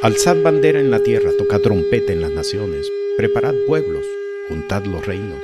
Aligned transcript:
Alzad 0.00 0.40
bandera 0.44 0.78
en 0.78 0.92
la 0.92 1.00
tierra, 1.00 1.32
tocad 1.36 1.60
trompeta 1.60 2.12
en 2.12 2.20
las 2.20 2.30
naciones, 2.30 2.88
preparad 3.16 3.54
pueblos, 3.66 4.06
juntad 4.48 4.84
los 4.84 5.04
reinos. 5.04 5.42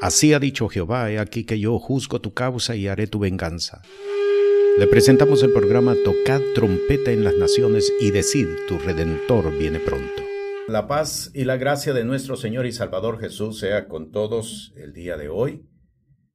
Así 0.00 0.32
ha 0.32 0.38
dicho 0.38 0.70
Jehová, 0.70 1.10
he 1.10 1.18
aquí 1.18 1.44
que 1.44 1.60
yo 1.60 1.78
juzgo 1.78 2.22
tu 2.22 2.32
causa 2.32 2.74
y 2.74 2.88
haré 2.88 3.06
tu 3.06 3.18
venganza. 3.18 3.82
Le 4.78 4.86
presentamos 4.86 5.42
el 5.42 5.52
programa 5.52 5.94
Tocad 6.06 6.40
trompeta 6.54 7.10
en 7.10 7.22
las 7.22 7.34
naciones 7.34 7.92
y 8.00 8.12
decid, 8.12 8.48
tu 8.66 8.78
redentor 8.78 9.54
viene 9.58 9.78
pronto. 9.78 10.22
La 10.66 10.86
paz 10.86 11.30
y 11.34 11.44
la 11.44 11.58
gracia 11.58 11.92
de 11.92 12.04
nuestro 12.04 12.36
Señor 12.36 12.64
y 12.64 12.72
Salvador 12.72 13.20
Jesús 13.20 13.58
sea 13.58 13.88
con 13.88 14.10
todos 14.10 14.72
el 14.76 14.94
día 14.94 15.18
de 15.18 15.28
hoy. 15.28 15.66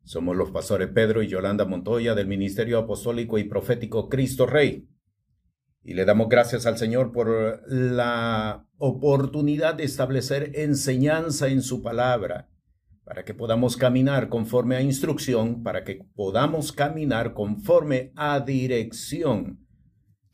Somos 0.04 0.36
los 0.36 0.52
pastores 0.52 0.89
Pedro 0.94 1.23
y 1.23 1.28
Yolanda 1.28 1.66
Montoya 1.66 2.14
del 2.14 2.28
Ministerio 2.28 2.78
Apostólico 2.78 3.39
y 3.39 3.46
Profético 3.46 4.10
Cristo 4.10 4.46
Rey. 4.46 4.88
Y 5.84 5.93
le 5.93 6.05
damos 6.05 6.30
gracias 6.30 6.66
al 6.66 6.77
Señor 6.77 7.11
por 7.11 7.64
la 7.68 8.66
oportunidad 8.78 9.75
de 9.75 9.86
establecer 9.86 10.52
enseñanza 10.55 11.47
en 11.47 11.61
su 11.61 11.82
palabra, 11.82 12.50
para 13.04 13.25
que 13.25 13.33
podamos 13.33 13.75
caminar 13.75 14.29
conforme 14.29 14.75
a 14.75 14.82
instrucción, 14.82 15.64
para 15.64 15.83
que 15.83 16.05
podamos 16.15 16.71
caminar 16.71 17.33
conforme 17.33 18.11
a 18.15 18.39
dirección 18.39 19.65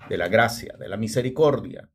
de 0.09 0.18
la 0.18 0.27
gracia, 0.27 0.76
de 0.77 0.90
la 0.90 0.98
misericordia, 0.98 1.90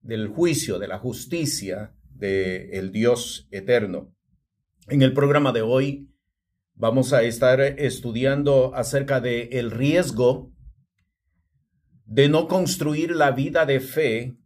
del 0.00 0.28
juicio, 0.28 0.78
de 0.78 0.88
la 0.88 0.98
justicia 0.98 1.94
del 2.10 2.72
el 2.72 2.92
Dios 2.92 3.48
eterno. 3.50 4.14
En 4.88 5.02
el 5.02 5.12
programa 5.12 5.52
de 5.52 5.62
hoy 5.62 6.10
vamos 6.74 7.12
a 7.12 7.22
estar 7.22 7.60
estudiando 7.60 8.74
acerca 8.74 9.20
del 9.20 9.48
el 9.52 9.70
riesgo 9.70 10.53
de 12.06 12.28
no 12.28 12.48
construir 12.48 13.14
la 13.16 13.30
vida 13.30 13.66
de 13.66 13.80
fe 13.80 14.36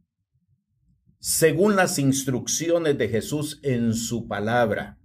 según 1.19 1.77
las 1.77 1.98
instrucciones 1.98 2.97
de 2.97 3.09
Jesús 3.09 3.61
en 3.62 3.95
su 3.95 4.28
palabra. 4.28 4.98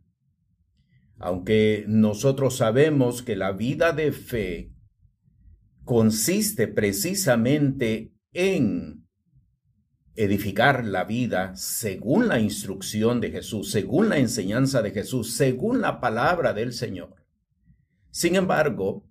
Aunque 1.18 1.86
nosotros 1.88 2.58
sabemos 2.58 3.22
que 3.22 3.36
la 3.36 3.52
vida 3.52 3.94
de 3.94 4.12
fe 4.12 4.74
consiste 5.84 6.68
precisamente 6.68 8.14
en 8.34 9.08
edificar 10.16 10.86
la 10.86 11.06
vida 11.06 11.56
según 11.56 12.28
la 12.28 12.40
instrucción 12.40 13.20
de 13.20 13.32
Jesús, 13.32 13.72
según 13.72 14.10
la 14.10 14.18
enseñanza 14.18 14.82
de 14.82 14.92
Jesús, 14.92 15.34
según 15.34 15.82
la 15.82 16.00
palabra 16.00 16.54
del 16.54 16.74
Señor. 16.74 17.16
Sin 18.12 18.36
embargo, 18.36 19.08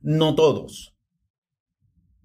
no 0.00 0.34
todos, 0.34 0.96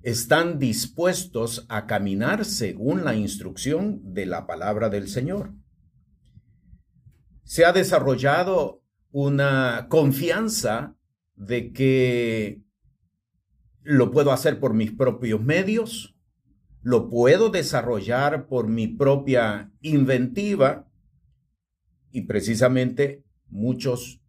están 0.06 0.60
dispuestos 0.60 1.66
a 1.68 1.88
caminar 1.88 2.46
según 2.46 3.04
la 3.04 3.16
instrucción 3.16 4.14
de 4.14 4.28
la 4.28 4.46
palabra 4.46 4.90
del 4.90 5.08
Señor. 5.10 5.52
Se 7.44 7.66
ha 7.66 7.74
desarrollado 7.74 8.84
una 9.12 9.88
confianza 9.90 10.96
de 11.36 11.74
que 11.74 12.62
lo 13.82 14.12
puedo 14.12 14.32
hacer 14.32 14.60
por 14.60 14.76
mis 14.76 14.92
propios 14.92 15.42
medios, 15.42 16.16
lo 16.84 17.10
puedo 17.10 17.50
desarrollar 17.50 18.46
por 18.46 18.68
mi 18.68 18.88
propia 18.88 19.72
inventiva 19.82 20.88
y 22.12 22.22
precisamente 22.22 23.24
muchos 23.50 24.22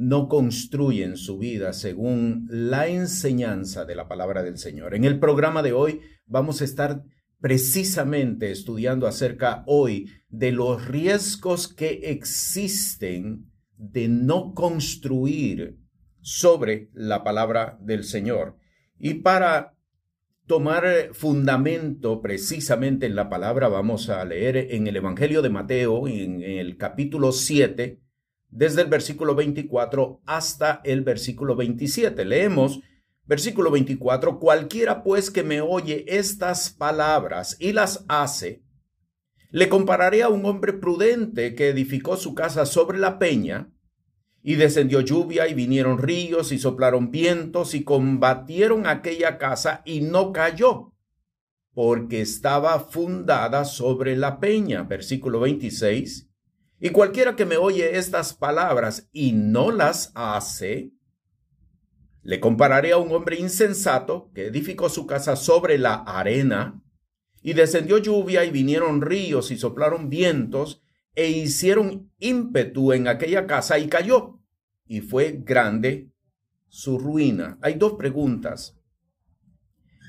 no 0.00 0.28
construyen 0.28 1.18
su 1.18 1.36
vida 1.36 1.74
según 1.74 2.46
la 2.48 2.88
enseñanza 2.88 3.84
de 3.84 3.94
la 3.94 4.08
palabra 4.08 4.42
del 4.42 4.56
Señor. 4.56 4.94
En 4.94 5.04
el 5.04 5.18
programa 5.18 5.62
de 5.62 5.74
hoy 5.74 6.00
vamos 6.24 6.62
a 6.62 6.64
estar 6.64 7.04
precisamente 7.38 8.50
estudiando 8.50 9.06
acerca 9.06 9.62
hoy 9.66 10.10
de 10.30 10.52
los 10.52 10.88
riesgos 10.88 11.68
que 11.68 12.00
existen 12.04 13.52
de 13.76 14.08
no 14.08 14.54
construir 14.54 15.76
sobre 16.22 16.88
la 16.94 17.22
palabra 17.22 17.78
del 17.82 18.04
Señor. 18.04 18.56
Y 18.98 19.14
para 19.14 19.74
tomar 20.46 21.10
fundamento 21.12 22.22
precisamente 22.22 23.04
en 23.04 23.16
la 23.16 23.28
palabra, 23.28 23.68
vamos 23.68 24.08
a 24.08 24.24
leer 24.24 24.56
en 24.70 24.86
el 24.86 24.96
Evangelio 24.96 25.42
de 25.42 25.50
Mateo, 25.50 26.08
en 26.08 26.42
el 26.42 26.78
capítulo 26.78 27.32
7, 27.32 28.00
desde 28.50 28.82
el 28.82 28.88
versículo 28.88 29.34
24 29.34 30.20
hasta 30.26 30.80
el 30.84 31.02
versículo 31.02 31.56
27. 31.56 32.24
Leemos 32.24 32.80
versículo 33.26 33.70
24, 33.70 34.40
cualquiera 34.40 35.04
pues 35.04 35.30
que 35.30 35.44
me 35.44 35.60
oye 35.60 36.04
estas 36.08 36.70
palabras 36.70 37.56
y 37.60 37.72
las 37.72 38.04
hace, 38.08 38.64
le 39.50 39.68
compararé 39.68 40.24
a 40.24 40.28
un 40.28 40.44
hombre 40.46 40.72
prudente 40.72 41.54
que 41.54 41.68
edificó 41.68 42.16
su 42.16 42.34
casa 42.34 42.66
sobre 42.66 42.98
la 42.98 43.20
peña, 43.20 43.70
y 44.42 44.54
descendió 44.54 45.00
lluvia 45.00 45.48
y 45.48 45.54
vinieron 45.54 45.98
ríos 45.98 46.52
y 46.52 46.58
soplaron 46.58 47.10
vientos 47.10 47.74
y 47.74 47.84
combatieron 47.84 48.86
aquella 48.86 49.38
casa 49.38 49.82
y 49.84 50.00
no 50.00 50.32
cayó, 50.32 50.94
porque 51.74 52.22
estaba 52.22 52.80
fundada 52.80 53.64
sobre 53.64 54.16
la 54.16 54.40
peña. 54.40 54.82
Versículo 54.84 55.40
26. 55.40 56.29
Y 56.80 56.90
cualquiera 56.90 57.36
que 57.36 57.44
me 57.44 57.58
oye 57.58 57.98
estas 57.98 58.32
palabras 58.32 59.08
y 59.12 59.32
no 59.32 59.70
las 59.70 60.12
hace, 60.14 60.92
le 62.22 62.40
compararé 62.40 62.92
a 62.92 62.96
un 62.96 63.12
hombre 63.12 63.38
insensato 63.38 64.30
que 64.34 64.46
edificó 64.46 64.88
su 64.88 65.06
casa 65.06 65.36
sobre 65.36 65.78
la 65.78 65.94
arena, 65.94 66.82
y 67.42 67.54
descendió 67.54 67.98
lluvia 67.98 68.44
y 68.44 68.50
vinieron 68.50 69.00
ríos 69.00 69.50
y 69.50 69.58
soplaron 69.58 70.08
vientos, 70.10 70.82
e 71.14 71.28
hicieron 71.28 72.10
ímpetu 72.18 72.92
en 72.92 73.08
aquella 73.08 73.46
casa 73.46 73.78
y 73.78 73.88
cayó, 73.88 74.40
y 74.86 75.00
fue 75.00 75.40
grande 75.42 76.10
su 76.68 76.98
ruina. 76.98 77.58
Hay 77.62 77.74
dos 77.74 77.94
preguntas 77.94 78.78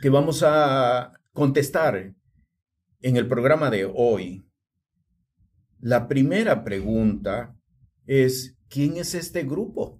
que 0.02 0.09
vamos 0.09 0.44
a 0.46 1.14
contestar 1.34 2.14
en 3.02 3.18
el 3.18 3.28
programa 3.28 3.70
de 3.70 3.92
hoy. 3.94 4.46
La 5.81 6.08
primera 6.08 6.64
pregunta 6.64 7.56
es, 8.06 8.56
¿quién 8.69 8.97
es 8.97 9.16
este 9.16 9.44
grupo? 9.44 10.00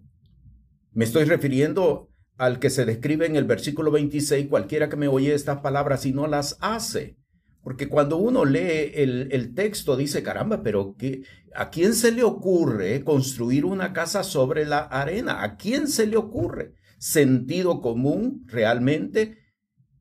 Me 0.94 1.06
estoy 1.06 1.24
refiriendo 1.24 2.12
al 2.38 2.60
que 2.60 2.70
se 2.70 2.86
describe 2.86 3.26
en 3.26 3.36
el 3.36 3.46
versículo 3.46 3.90
26, 3.90 4.48
cualquiera 4.48 4.90
que 4.90 4.96
me 4.96 5.08
oye 5.08 5.34
estas 5.34 5.62
palabras 5.62 6.06
y 6.06 6.14
no 6.14 6.28
las 6.28 6.58
hace. 6.62 7.18
Porque 7.64 7.88
cuando 7.88 8.18
uno 8.18 8.46
lee 8.46 8.92
el, 8.94 9.54
texto 9.56 9.98
dice, 9.98 10.22
caramba, 10.22 10.62
pero 10.62 10.96
¿qué, 10.98 11.24
¿a 11.56 11.72
quién 11.72 11.96
se 11.96 12.12
le 12.12 12.24
ocurre 12.24 13.04
construir 13.04 13.66
una 13.66 13.92
casa 13.92 14.24
sobre 14.24 14.66
la 14.66 14.80
arena? 14.80 15.44
¿A 15.44 15.58
quién 15.58 15.88
se 15.88 16.06
le 16.06 16.18
ocurre? 16.18 16.74
Sentido 17.00 17.82
común 17.82 18.46
realmente 18.48 19.38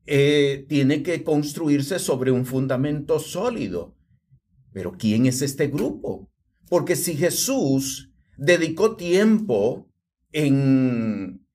eh, 0.05 0.65
tiene 0.69 1.01
que 1.01 1.23
construirse 1.23 1.97
sobre 1.97 2.29
un 2.31 2.45
fundamento 2.45 3.17
sólido. 3.17 3.95
Pero 4.73 4.93
¿quién 4.97 5.25
es 5.25 5.41
este 5.41 5.67
grupo? 5.67 6.29
Porque 6.69 6.95
si 6.95 7.15
Jesús 7.15 8.11
dedicó 8.37 8.95
tiempo 8.95 9.89
en 10.31 11.45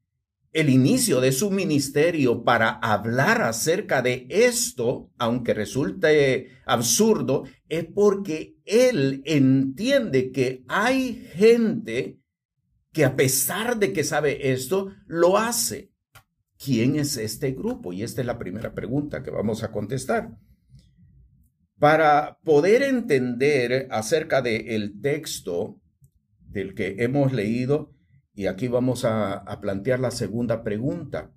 el 0.53 0.71
inicio 0.71 1.21
de 1.21 1.33
su 1.33 1.51
ministerio 1.51 2.43
para 2.43 2.71
hablar 2.71 3.43
acerca 3.43 4.01
de 4.01 4.27
esto, 4.31 5.11
aunque 5.19 5.53
resulte 5.53 6.49
absurdo, 6.65 7.45
es 7.69 7.85
porque 7.85 8.57
él 8.65 9.23
entiende 9.27 10.33
que 10.33 10.65
hay 10.67 11.27
gente 11.35 12.19
que 12.93 13.05
a 13.05 13.17
pesar 13.17 13.79
de 13.79 13.93
que 13.93 14.05
sabe 14.05 14.53
esto, 14.53 14.95
lo 15.07 15.37
hace. 15.37 15.91
¿Quién 16.57 16.97
es 16.97 17.19
este 17.19 17.53
grupo? 17.53 17.93
Y 17.93 18.03
esta 18.03 18.23
es 18.23 18.27
la 18.27 18.39
primera 18.39 18.73
pregunta 18.73 19.23
que 19.23 19.31
vamos 19.31 19.63
a 19.63 19.71
contestar. 19.71 20.31
Para 21.79 22.39
poder 22.45 22.83
entender 22.83 23.89
acerca 23.91 24.41
del 24.41 24.69
el 24.69 25.01
texto 25.01 25.81
del 26.41 26.75
que 26.75 26.97
hemos 26.99 27.33
leído, 27.33 27.93
y 28.35 28.47
aquí 28.47 28.69
vamos 28.69 29.05
a, 29.05 29.35
a 29.35 29.61
plantear 29.61 30.01
la 30.01 30.11
segunda 30.11 30.63
pregunta. 30.63 31.33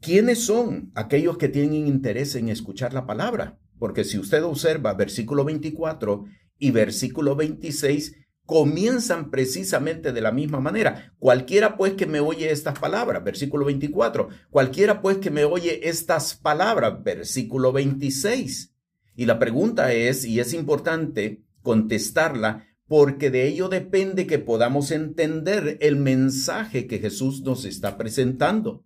¿Quiénes 0.00 0.44
son 0.44 0.90
aquellos 0.94 1.38
que 1.38 1.48
tienen 1.48 1.86
interés 1.86 2.34
en 2.34 2.48
escuchar 2.48 2.92
la 2.92 3.06
palabra? 3.06 3.58
Porque 3.78 4.04
si 4.04 4.18
usted 4.18 4.42
observa 4.42 4.94
versículo 4.94 5.44
24 5.44 6.24
y 6.58 6.70
versículo 6.70 7.36
26, 7.36 8.16
comienzan 8.46 9.30
precisamente 9.30 10.12
de 10.12 10.20
la 10.20 10.32
misma 10.32 10.60
manera. 10.60 11.14
Cualquiera 11.18 11.76
pues 11.76 11.94
que 11.94 12.06
me 12.06 12.20
oye 12.20 12.50
estas 12.50 12.78
palabras, 12.78 13.24
versículo 13.24 13.64
24. 13.64 14.28
Cualquiera 14.50 15.00
pues 15.00 15.18
que 15.18 15.30
me 15.30 15.44
oye 15.44 15.88
estas 15.88 16.34
palabras, 16.34 17.02
versículo 17.02 17.72
26. 17.72 18.73
Y 19.16 19.26
la 19.26 19.38
pregunta 19.38 19.92
es, 19.92 20.24
y 20.24 20.40
es 20.40 20.52
importante 20.52 21.42
contestarla, 21.62 22.66
porque 22.86 23.30
de 23.30 23.46
ello 23.46 23.68
depende 23.68 24.26
que 24.26 24.38
podamos 24.38 24.90
entender 24.90 25.78
el 25.80 25.96
mensaje 25.96 26.86
que 26.86 26.98
Jesús 26.98 27.42
nos 27.42 27.64
está 27.64 27.96
presentando. 27.96 28.84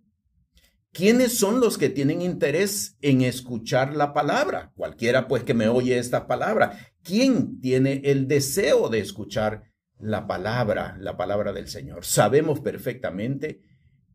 ¿Quiénes 0.91 1.37
son 1.37 1.59
los 1.59 1.77
que 1.77 1.89
tienen 1.89 2.21
interés 2.21 2.97
en 3.01 3.21
escuchar 3.21 3.95
la 3.95 4.13
palabra? 4.13 4.71
Cualquiera 4.75 5.27
pues 5.27 5.43
que 5.43 5.53
me 5.53 5.67
oye 5.67 5.99
esta 5.99 6.25
palabra. 6.25 6.79
¿Quién 7.03 7.59
tiene 7.59 8.01
el 8.05 8.27
deseo 8.27 8.89
de 8.89 8.99
escuchar 8.99 9.63
la 9.99 10.25
palabra, 10.25 10.97
la 10.99 11.15
palabra 11.15 11.53
del 11.53 11.67
Señor? 11.67 12.05
Sabemos 12.05 12.59
perfectamente 12.61 13.61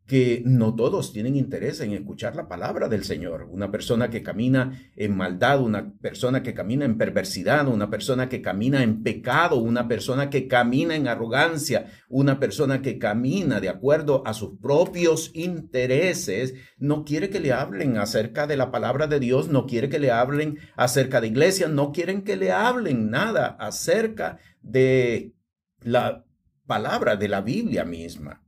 que 0.07 0.43
no 0.45 0.75
todos 0.75 1.13
tienen 1.13 1.35
interés 1.35 1.81
en 1.81 1.93
escuchar 1.93 2.37
la 2.37 2.47
palabra 2.47 2.89
del 2.89 3.05
Señor. 3.05 3.49
Una 3.51 3.71
persona 3.71 4.11
que 4.11 4.23
camina 4.23 4.91
en 4.97 5.17
maldad, 5.17 5.63
una 5.63 5.95
persona 5.95 6.43
que 6.43 6.53
camina 6.53 6.85
en 6.85 6.99
perversidad, 6.99 7.69
una 7.69 7.89
persona 7.89 8.29
que 8.29 8.43
camina 8.43 8.83
en 8.83 9.03
pecado, 9.03 9.57
una 9.57 9.89
persona 9.89 10.29
que 10.29 10.47
camina 10.47 10.95
en 10.95 11.09
arrogancia, 11.09 11.87
una 12.11 12.39
persona 12.39 12.83
que 12.83 12.99
camina 12.99 13.61
de 13.61 13.71
acuerdo 13.71 14.23
a 14.27 14.35
sus 14.35 14.59
propios 14.59 15.31
intereses, 15.33 16.55
no 16.77 17.05
quiere 17.05 17.31
que 17.31 17.41
le 17.41 17.53
hablen 17.53 17.97
acerca 17.97 18.47
de 18.47 18.59
la 18.59 18.71
palabra 18.71 19.07
de 19.07 19.21
Dios, 19.21 19.49
no 19.49 19.67
quiere 19.67 19.89
que 19.89 19.99
le 19.99 20.11
hablen 20.11 20.59
acerca 20.77 21.23
de 21.23 21.29
iglesia, 21.29 21.69
no 21.69 21.93
quieren 21.93 22.25
que 22.25 22.37
le 22.37 22.53
hablen 22.53 23.11
nada 23.11 23.57
acerca 23.59 24.39
de 24.61 25.33
la 25.81 26.27
palabra 26.67 27.17
de 27.17 27.29
la 27.29 27.41
Biblia 27.41 27.87
misma. 27.87 28.44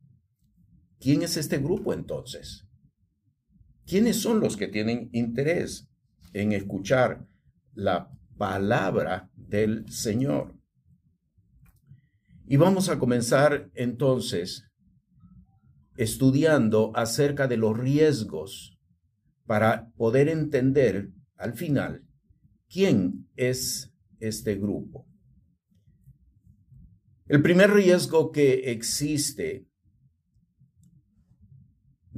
¿Quién 0.98 1.22
es 1.22 1.36
este 1.36 1.58
grupo 1.58 1.92
entonces? 1.92 2.66
¿Quiénes 3.86 4.20
son 4.20 4.40
los 4.40 4.56
que 4.56 4.68
tienen 4.68 5.10
interés 5.12 5.88
en 6.32 6.52
escuchar 6.52 7.26
la 7.74 8.10
palabra 8.36 9.30
del 9.36 9.88
Señor? 9.90 10.54
Y 12.46 12.56
vamos 12.56 12.88
a 12.88 12.98
comenzar 12.98 13.70
entonces 13.74 14.64
estudiando 15.96 16.92
acerca 16.94 17.48
de 17.48 17.56
los 17.56 17.76
riesgos 17.76 18.78
para 19.46 19.90
poder 19.96 20.28
entender 20.28 21.10
al 21.36 21.54
final 21.54 22.04
quién 22.68 23.28
es 23.36 23.92
este 24.20 24.56
grupo. 24.56 25.06
El 27.28 27.42
primer 27.42 27.72
riesgo 27.72 28.30
que 28.30 28.70
existe 28.70 29.65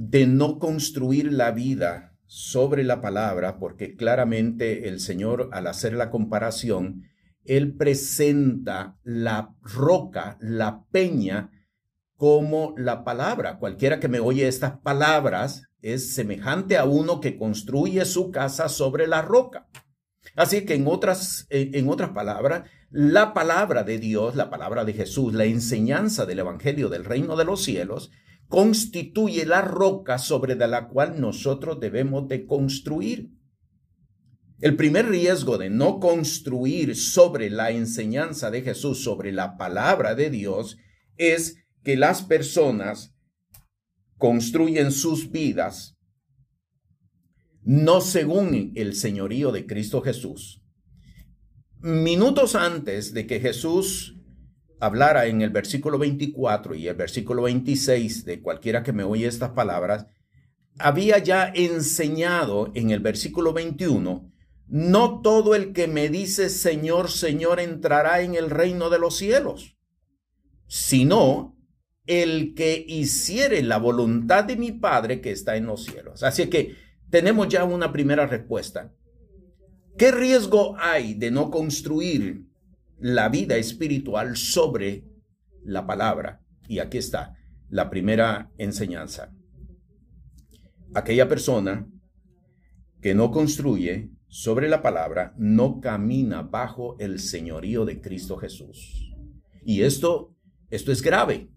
de 0.01 0.27
no 0.27 0.59
construir 0.59 1.33
la 1.33 1.51
vida 1.51 2.15
sobre 2.25 2.85
la 2.85 3.01
palabra, 3.01 3.59
porque 3.59 3.97
claramente 3.97 4.87
el 4.87 5.01
Señor 5.01 5.49
al 5.51 5.67
hacer 5.67 5.91
la 5.91 6.09
comparación, 6.09 7.03
Él 7.43 7.75
presenta 7.75 8.97
la 9.03 9.55
roca, 9.61 10.37
la 10.39 10.85
peña, 10.89 11.51
como 12.15 12.73
la 12.77 13.03
palabra. 13.03 13.59
Cualquiera 13.59 13.99
que 13.99 14.07
me 14.07 14.21
oye 14.21 14.47
estas 14.47 14.79
palabras 14.79 15.63
es 15.81 16.13
semejante 16.13 16.77
a 16.77 16.85
uno 16.85 17.19
que 17.19 17.37
construye 17.37 18.05
su 18.05 18.31
casa 18.31 18.69
sobre 18.69 19.05
la 19.05 19.21
roca. 19.21 19.67
Así 20.37 20.63
que 20.65 20.75
en 20.75 20.87
otras, 20.87 21.45
en 21.49 21.89
otras 21.89 22.11
palabras, 22.11 22.69
la 22.89 23.33
palabra 23.33 23.83
de 23.83 23.97
Dios, 23.99 24.37
la 24.37 24.49
palabra 24.49 24.85
de 24.85 24.93
Jesús, 24.93 25.33
la 25.33 25.43
enseñanza 25.43 26.25
del 26.25 26.39
Evangelio 26.39 26.87
del 26.87 27.03
reino 27.03 27.35
de 27.35 27.43
los 27.43 27.63
cielos, 27.63 28.11
constituye 28.49 29.45
la 29.45 29.61
roca 29.61 30.17
sobre 30.17 30.55
la 30.55 30.89
cual 30.89 31.21
nosotros 31.21 31.79
debemos 31.79 32.27
de 32.27 32.45
construir. 32.45 33.29
El 34.59 34.75
primer 34.75 35.07
riesgo 35.07 35.57
de 35.57 35.69
no 35.69 35.99
construir 35.99 36.97
sobre 36.97 37.49
la 37.49 37.71
enseñanza 37.71 38.51
de 38.51 38.61
Jesús, 38.61 39.01
sobre 39.01 39.31
la 39.31 39.55
palabra 39.55 40.15
de 40.15 40.29
Dios, 40.29 40.77
es 41.15 41.63
que 41.83 41.95
las 41.95 42.23
personas 42.23 43.15
construyen 44.17 44.91
sus 44.91 45.31
vidas 45.31 45.95
no 47.63 48.01
según 48.01 48.73
el 48.75 48.95
señorío 48.95 49.51
de 49.51 49.65
Cristo 49.65 50.01
Jesús. 50.01 50.61
Minutos 51.81 52.55
antes 52.55 53.13
de 53.13 53.27
que 53.27 53.39
Jesús 53.39 54.18
hablara 54.79 55.27
en 55.27 55.41
el 55.41 55.49
versículo 55.49 55.97
24 55.97 56.75
y 56.75 56.87
el 56.87 56.95
versículo 56.95 57.43
26 57.43 58.25
de 58.25 58.41
cualquiera 58.41 58.83
que 58.83 58.93
me 58.93 59.03
oye 59.03 59.27
estas 59.27 59.51
palabras, 59.51 60.05
había 60.77 61.17
ya 61.17 61.51
enseñado 61.53 62.71
en 62.73 62.91
el 62.91 63.01
versículo 63.01 63.53
21, 63.53 64.31
no 64.67 65.21
todo 65.21 65.55
el 65.55 65.73
que 65.73 65.87
me 65.87 66.09
dice 66.09 66.49
Señor, 66.49 67.09
Señor 67.11 67.59
entrará 67.59 68.21
en 68.21 68.35
el 68.35 68.49
reino 68.49 68.89
de 68.89 68.99
los 68.99 69.17
cielos, 69.17 69.77
sino 70.67 71.57
el 72.05 72.55
que 72.55 72.85
hiciere 72.87 73.61
la 73.61 73.77
voluntad 73.77 74.45
de 74.45 74.55
mi 74.55 74.71
Padre 74.71 75.21
que 75.21 75.31
está 75.31 75.57
en 75.57 75.65
los 75.65 75.83
cielos. 75.83 76.23
Así 76.23 76.47
que 76.47 76.75
tenemos 77.09 77.49
ya 77.49 77.63
una 77.65 77.91
primera 77.91 78.25
respuesta. 78.25 78.93
¿Qué 79.97 80.11
riesgo 80.11 80.75
hay 80.79 81.13
de 81.13 81.29
no 81.29 81.51
construir 81.51 82.48
la 82.99 83.29
vida 83.29 83.57
espiritual 83.57 84.37
sobre 84.37 85.05
la 85.63 85.85
palabra. 85.85 86.41
Y 86.67 86.79
aquí 86.79 86.97
está 86.97 87.35
la 87.69 87.89
primera 87.89 88.51
enseñanza. 88.57 89.33
Aquella 90.93 91.27
persona 91.27 91.87
que 93.01 93.13
no 93.13 93.31
construye 93.31 94.09
sobre 94.27 94.69
la 94.69 94.81
palabra 94.81 95.33
no 95.37 95.79
camina 95.79 96.41
bajo 96.41 96.97
el 96.99 97.19
señorío 97.19 97.85
de 97.85 98.01
Cristo 98.01 98.37
Jesús. 98.37 99.11
Y 99.63 99.81
esto, 99.81 100.35
esto 100.69 100.91
es 100.91 101.01
grave, 101.01 101.49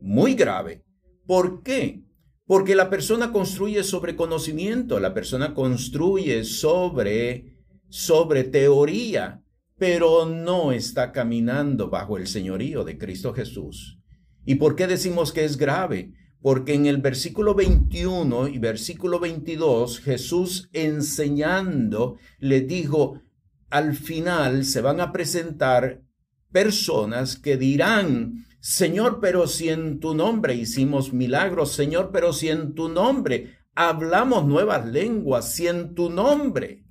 muy 0.00 0.34
grave. 0.34 0.84
¿Por 1.26 1.62
qué? 1.62 2.02
Porque 2.46 2.74
la 2.74 2.90
persona 2.90 3.32
construye 3.32 3.82
sobre 3.84 4.16
conocimiento, 4.16 5.00
la 5.00 5.14
persona 5.14 5.54
construye 5.54 6.44
sobre, 6.44 7.56
sobre 7.88 8.44
teoría, 8.44 9.43
pero 9.76 10.26
no 10.26 10.72
está 10.72 11.12
caminando 11.12 11.90
bajo 11.90 12.16
el 12.16 12.26
señorío 12.26 12.84
de 12.84 12.96
Cristo 12.98 13.32
Jesús. 13.32 13.98
¿Y 14.44 14.56
por 14.56 14.76
qué 14.76 14.86
decimos 14.86 15.32
que 15.32 15.44
es 15.44 15.56
grave? 15.56 16.12
Porque 16.40 16.74
en 16.74 16.86
el 16.86 16.98
versículo 16.98 17.54
21 17.54 18.48
y 18.48 18.58
versículo 18.58 19.18
22 19.18 20.00
Jesús 20.00 20.68
enseñando 20.72 22.18
le 22.38 22.60
dijo, 22.60 23.22
al 23.70 23.96
final 23.96 24.64
se 24.64 24.80
van 24.80 25.00
a 25.00 25.10
presentar 25.10 26.02
personas 26.52 27.36
que 27.36 27.56
dirán, 27.56 28.46
Señor, 28.60 29.18
pero 29.20 29.48
si 29.48 29.70
en 29.70 29.98
tu 29.98 30.14
nombre 30.14 30.54
hicimos 30.54 31.12
milagros, 31.12 31.72
Señor, 31.72 32.10
pero 32.12 32.32
si 32.32 32.48
en 32.48 32.74
tu 32.74 32.88
nombre 32.88 33.56
hablamos 33.74 34.46
nuevas 34.46 34.86
lenguas, 34.86 35.52
si 35.52 35.66
en 35.66 35.94
tu 35.94 36.10
nombre 36.10 36.84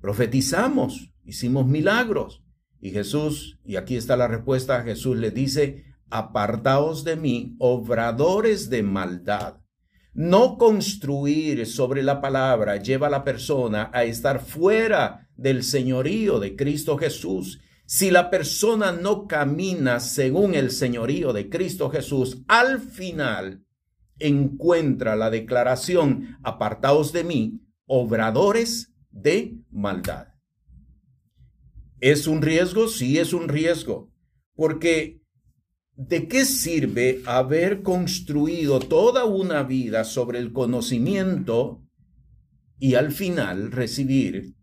profetizamos, 0.00 1.13
hicimos 1.24 1.66
milagros. 1.66 2.42
Y 2.80 2.90
Jesús, 2.90 3.58
y 3.64 3.76
aquí 3.76 3.96
está 3.96 4.16
la 4.16 4.28
respuesta, 4.28 4.82
Jesús 4.82 5.16
le 5.16 5.30
dice, 5.30 5.84
apartaos 6.10 7.04
de 7.04 7.16
mí, 7.16 7.56
obradores 7.58 8.70
de 8.70 8.82
maldad. 8.82 9.56
No 10.12 10.58
construir 10.58 11.66
sobre 11.66 12.02
la 12.02 12.20
palabra 12.20 12.76
lleva 12.76 13.08
a 13.08 13.10
la 13.10 13.24
persona 13.24 13.90
a 13.92 14.04
estar 14.04 14.40
fuera 14.40 15.28
del 15.36 15.64
señorío 15.64 16.38
de 16.38 16.54
Cristo 16.54 16.96
Jesús. 16.96 17.60
Si 17.86 18.10
la 18.10 18.30
persona 18.30 18.92
no 18.92 19.26
camina 19.26 19.98
según 19.98 20.54
el 20.54 20.70
señorío 20.70 21.32
de 21.32 21.48
Cristo 21.48 21.90
Jesús, 21.90 22.42
al 22.46 22.80
final 22.80 23.64
encuentra 24.18 25.16
la 25.16 25.30
declaración, 25.30 26.38
apartaos 26.42 27.12
de 27.12 27.24
mí, 27.24 27.60
obradores 27.86 28.94
de 29.10 29.58
maldad. 29.70 30.33
¿Es 32.00 32.26
un 32.26 32.42
riesgo? 32.42 32.88
Sí, 32.88 33.18
es 33.18 33.32
un 33.32 33.48
riesgo. 33.48 34.10
Porque 34.54 35.20
¿de 35.96 36.28
qué 36.28 36.44
sirve 36.44 37.22
haber 37.26 37.82
construido 37.82 38.80
toda 38.80 39.24
una 39.24 39.62
vida 39.62 40.04
sobre 40.04 40.38
el 40.38 40.52
conocimiento 40.52 41.82
y 42.78 42.94
al 42.94 43.12
final 43.12 43.70
recibir 43.70 44.54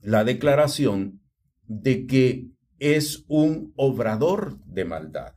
la 0.00 0.24
declaración 0.24 1.22
de 1.66 2.06
que 2.06 2.50
es 2.78 3.24
un 3.28 3.72
obrador 3.76 4.58
de 4.64 4.84
maldad? 4.84 5.34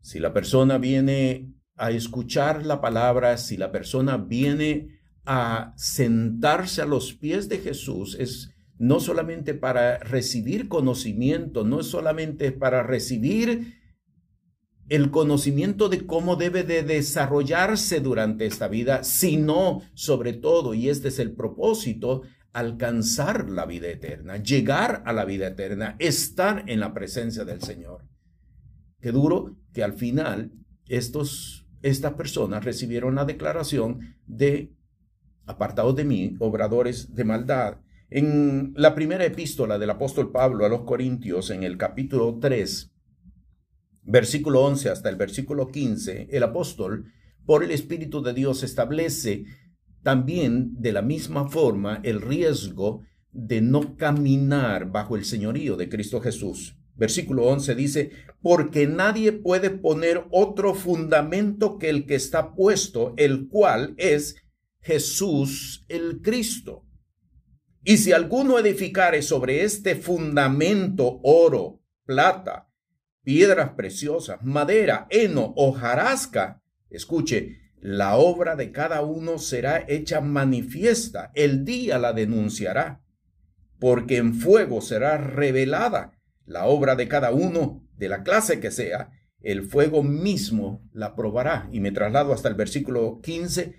Si 0.00 0.18
la 0.18 0.32
persona 0.32 0.78
viene 0.78 1.52
a 1.76 1.90
escuchar 1.90 2.64
la 2.64 2.80
palabra, 2.80 3.36
si 3.36 3.56
la 3.56 3.70
persona 3.72 4.16
viene 4.16 5.00
a 5.24 5.74
sentarse 5.76 6.82
a 6.82 6.86
los 6.86 7.12
pies 7.12 7.48
de 7.48 7.58
Jesús, 7.58 8.16
es 8.18 8.49
no 8.80 8.98
solamente 8.98 9.54
para 9.54 9.98
recibir 9.98 10.68
conocimiento, 10.68 11.64
no 11.64 11.82
solamente 11.82 12.50
para 12.50 12.82
recibir 12.82 13.74
el 14.88 15.10
conocimiento 15.10 15.88
de 15.88 16.06
cómo 16.06 16.34
debe 16.34 16.64
de 16.64 16.82
desarrollarse 16.82 18.00
durante 18.00 18.46
esta 18.46 18.66
vida, 18.66 19.04
sino 19.04 19.82
sobre 19.94 20.32
todo, 20.32 20.74
y 20.74 20.88
este 20.88 21.08
es 21.08 21.18
el 21.18 21.32
propósito, 21.32 22.22
alcanzar 22.52 23.50
la 23.50 23.66
vida 23.66 23.88
eterna, 23.88 24.38
llegar 24.38 25.02
a 25.04 25.12
la 25.12 25.24
vida 25.24 25.46
eterna, 25.46 25.94
estar 25.98 26.64
en 26.66 26.80
la 26.80 26.94
presencia 26.94 27.44
del 27.44 27.60
Señor. 27.60 28.08
Qué 29.00 29.12
duro 29.12 29.56
que 29.72 29.84
al 29.84 29.92
final 29.92 30.52
estos 30.86 31.60
estas 31.82 32.14
personas 32.14 32.64
recibieron 32.64 33.14
la 33.14 33.24
declaración 33.26 34.16
de 34.26 34.72
apartados 35.46 35.96
de 35.96 36.04
mí, 36.04 36.36
obradores 36.38 37.14
de 37.14 37.24
maldad. 37.24 37.78
En 38.12 38.72
la 38.76 38.96
primera 38.96 39.24
epístola 39.24 39.78
del 39.78 39.90
apóstol 39.90 40.32
Pablo 40.32 40.66
a 40.66 40.68
los 40.68 40.82
Corintios, 40.82 41.50
en 41.50 41.62
el 41.62 41.78
capítulo 41.78 42.40
3, 42.40 42.90
versículo 44.02 44.64
11 44.64 44.88
hasta 44.88 45.08
el 45.08 45.14
versículo 45.14 45.68
15, 45.68 46.26
el 46.28 46.42
apóstol, 46.42 47.04
por 47.46 47.62
el 47.62 47.70
Espíritu 47.70 48.20
de 48.20 48.34
Dios, 48.34 48.64
establece 48.64 49.44
también 50.02 50.74
de 50.80 50.90
la 50.90 51.02
misma 51.02 51.48
forma 51.48 52.00
el 52.02 52.20
riesgo 52.20 53.04
de 53.30 53.60
no 53.60 53.96
caminar 53.96 54.90
bajo 54.90 55.14
el 55.14 55.24
señorío 55.24 55.76
de 55.76 55.88
Cristo 55.88 56.20
Jesús. 56.20 56.76
Versículo 56.96 57.44
11 57.44 57.74
dice, 57.76 58.10
porque 58.42 58.88
nadie 58.88 59.30
puede 59.30 59.70
poner 59.70 60.26
otro 60.32 60.74
fundamento 60.74 61.78
que 61.78 61.90
el 61.90 62.06
que 62.06 62.16
está 62.16 62.56
puesto, 62.56 63.14
el 63.18 63.46
cual 63.46 63.94
es 63.98 64.34
Jesús 64.80 65.84
el 65.88 66.22
Cristo. 66.22 66.89
Y 67.82 67.96
si 67.96 68.12
alguno 68.12 68.58
edificare 68.58 69.22
sobre 69.22 69.62
este 69.62 69.96
fundamento 69.96 71.20
oro, 71.22 71.80
plata, 72.04 72.68
piedras 73.22 73.70
preciosas, 73.70 74.42
madera, 74.42 75.06
heno 75.10 75.54
o 75.56 75.72
jarasca, 75.72 76.62
escuche, 76.90 77.58
la 77.80 78.16
obra 78.16 78.56
de 78.56 78.72
cada 78.72 79.00
uno 79.02 79.38
será 79.38 79.84
hecha 79.88 80.20
manifiesta, 80.20 81.30
el 81.34 81.64
día 81.64 81.98
la 81.98 82.12
denunciará, 82.12 83.02
porque 83.78 84.18
en 84.18 84.34
fuego 84.34 84.82
será 84.82 85.16
revelada 85.16 86.12
la 86.44 86.66
obra 86.66 86.96
de 86.96 87.08
cada 87.08 87.30
uno, 87.30 87.86
de 87.96 88.08
la 88.08 88.22
clase 88.22 88.60
que 88.60 88.70
sea, 88.70 89.10
el 89.40 89.62
fuego 89.62 90.02
mismo 90.02 90.86
la 90.92 91.14
probará. 91.14 91.68
Y 91.72 91.80
me 91.80 91.92
traslado 91.92 92.32
hasta 92.34 92.48
el 92.48 92.56
versículo 92.56 93.20
15, 93.22 93.76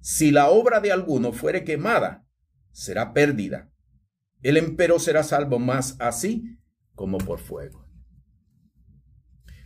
si 0.00 0.30
la 0.30 0.50
obra 0.50 0.80
de 0.80 0.92
alguno 0.92 1.32
fuere 1.32 1.64
quemada, 1.64 2.27
será 2.78 3.12
pérdida. 3.12 3.72
El 4.40 4.56
empero 4.56 5.00
será 5.00 5.24
salvo 5.24 5.58
más 5.58 5.96
así 5.98 6.58
como 6.94 7.18
por 7.18 7.40
fuego. 7.40 7.84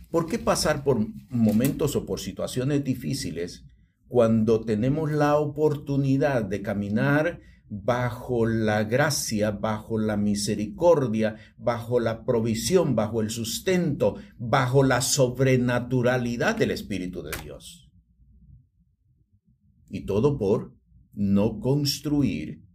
¿Por 0.09 0.25
qué 0.25 0.39
pasar 0.39 0.83
por 0.83 1.05
momentos 1.29 1.95
o 1.95 2.07
por 2.07 2.19
situaciones 2.19 2.83
difíciles 2.83 3.65
cuando 4.07 4.61
tenemos 4.61 5.11
la 5.11 5.37
oportunidad 5.37 6.43
de 6.43 6.63
caminar 6.63 7.41
bajo 7.69 8.47
la 8.47 8.83
gracia, 8.83 9.51
bajo 9.51 9.99
la 9.99 10.17
misericordia, 10.17 11.35
bajo 11.57 11.99
la 11.99 12.25
provisión, 12.25 12.95
bajo 12.95 13.21
el 13.21 13.29
sustento, 13.29 14.15
bajo 14.39 14.83
la 14.83 15.01
sobrenaturalidad 15.01 16.55
del 16.55 16.71
Espíritu 16.71 17.21
de 17.21 17.31
Dios? 17.43 17.91
Y 19.87 20.07
todo 20.07 20.39
por 20.39 20.75
no 21.13 21.59
construir 21.59 22.72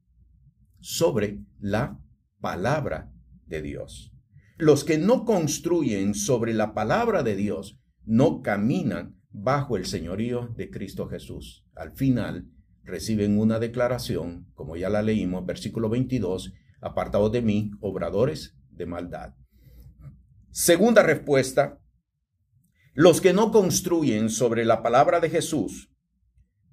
sobre 0.80 1.40
la 1.60 2.00
palabra 2.40 3.12
de 3.46 3.62
Dios. 3.62 4.12
Los 4.56 4.84
que 4.84 4.98
no 4.98 5.24
construyen 5.24 6.14
sobre 6.14 6.54
la 6.54 6.74
palabra 6.74 7.22
de 7.22 7.36
Dios 7.36 7.78
no 8.04 8.42
caminan 8.42 9.20
bajo 9.30 9.76
el 9.76 9.86
señorío 9.86 10.48
de 10.56 10.70
Cristo 10.70 11.08
Jesús. 11.08 11.64
Al 11.74 11.92
final 11.92 12.48
reciben 12.82 13.38
una 13.38 13.58
declaración, 13.58 14.50
como 14.54 14.76
ya 14.76 14.88
la 14.88 15.02
leímos, 15.02 15.46
versículo 15.46 15.88
22, 15.88 16.52
apartados 16.80 17.30
de 17.32 17.42
mí, 17.42 17.70
obradores 17.80 18.56
de 18.70 18.86
maldad. 18.86 19.34
Segunda 20.50 21.02
respuesta, 21.02 21.80
los 22.94 23.20
que 23.20 23.32
no 23.32 23.52
construyen 23.52 24.30
sobre 24.30 24.64
la 24.64 24.82
palabra 24.82 25.20
de 25.20 25.30
Jesús, 25.30 25.92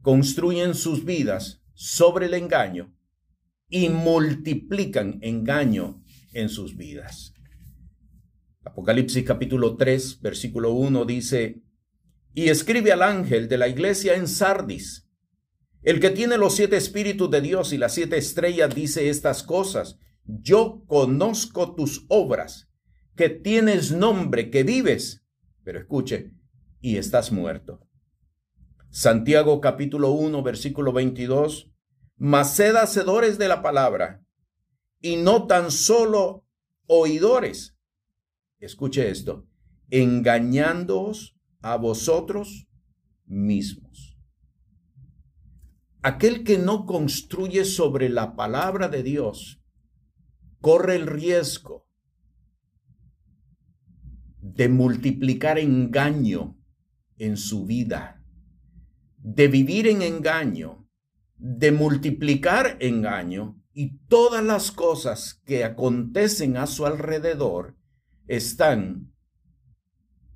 construyen 0.02 0.74
sus 0.74 1.06
vidas 1.06 1.62
sobre 1.74 2.28
el 2.28 2.34
engaño 2.34 2.96
y 3.70 3.90
multiplican 3.90 5.20
engaño 5.22 6.04
en 6.34 6.50
sus 6.50 6.76
vidas. 6.78 7.34
Apocalipsis 8.64 9.24
capítulo 9.24 9.78
3, 9.78 10.22
versículo 10.22 10.72
1 10.74 11.06
dice, 11.06 11.62
y 12.34 12.50
escribe 12.50 12.92
al 12.92 13.02
ángel 13.02 13.48
de 13.48 13.58
la 13.58 13.68
iglesia 13.68 14.16
en 14.16 14.28
Sardis, 14.28 15.08
el 15.84 16.00
que 16.00 16.10
tiene 16.10 16.38
los 16.38 16.56
siete 16.56 16.78
espíritus 16.78 17.30
de 17.30 17.42
Dios 17.42 17.72
y 17.72 17.78
las 17.78 17.94
siete 17.94 18.18
estrellas 18.18 18.74
dice 18.74 19.10
estas 19.10 19.44
cosas, 19.44 20.00
yo 20.26 20.84
conozco 20.88 21.76
tus 21.76 22.06
obras, 22.10 22.70
que 23.16 23.30
tienes 23.30 23.92
nombre, 23.92 24.50
que 24.50 24.64
vives, 24.64 25.24
pero 25.64 25.80
escuche, 25.80 26.32
y 26.82 26.98
estás 26.98 27.32
muerto. 27.32 27.88
Santiago 28.90 29.62
capítulo 29.62 30.12
1, 30.12 30.42
versículo 30.42 30.92
22, 30.92 31.72
mas 32.18 32.56
sed 32.56 32.76
hacedores 32.76 33.38
de 33.38 33.48
la 33.48 33.62
palabra, 33.62 34.24
y 35.02 35.18
no 35.18 35.48
tan 35.48 35.72
solo 35.72 36.46
oidores. 36.88 37.78
Escuche 38.60 39.10
esto, 39.10 39.48
engañándoos 39.90 41.38
a 41.62 41.78
vosotros 41.78 42.68
mismos. 43.26 44.18
Aquel 46.02 46.44
que 46.44 46.58
no 46.58 46.86
construye 46.86 47.66
sobre 47.66 48.10
la 48.10 48.36
palabra 48.36 48.90
de 48.90 49.04
Dios 49.04 49.60
corre 50.62 50.96
el 50.96 51.08
riesgo 51.08 51.88
de 54.40 54.70
multiplicar 54.70 55.58
engaño 55.58 56.58
en 57.18 57.38
su 57.38 57.66
vida, 57.66 58.24
de 59.18 59.48
vivir 59.48 59.88
en 59.88 60.02
engaño 60.02 60.85
de 61.48 61.72
multiplicar 61.72 62.76
engaño 62.80 63.62
y 63.72 64.00
todas 64.08 64.44
las 64.44 64.72
cosas 64.72 65.44
que 65.46 65.64
acontecen 65.64 66.58
a 66.58 66.66
su 66.66 66.88
alrededor 66.88 67.76
están 68.28 69.14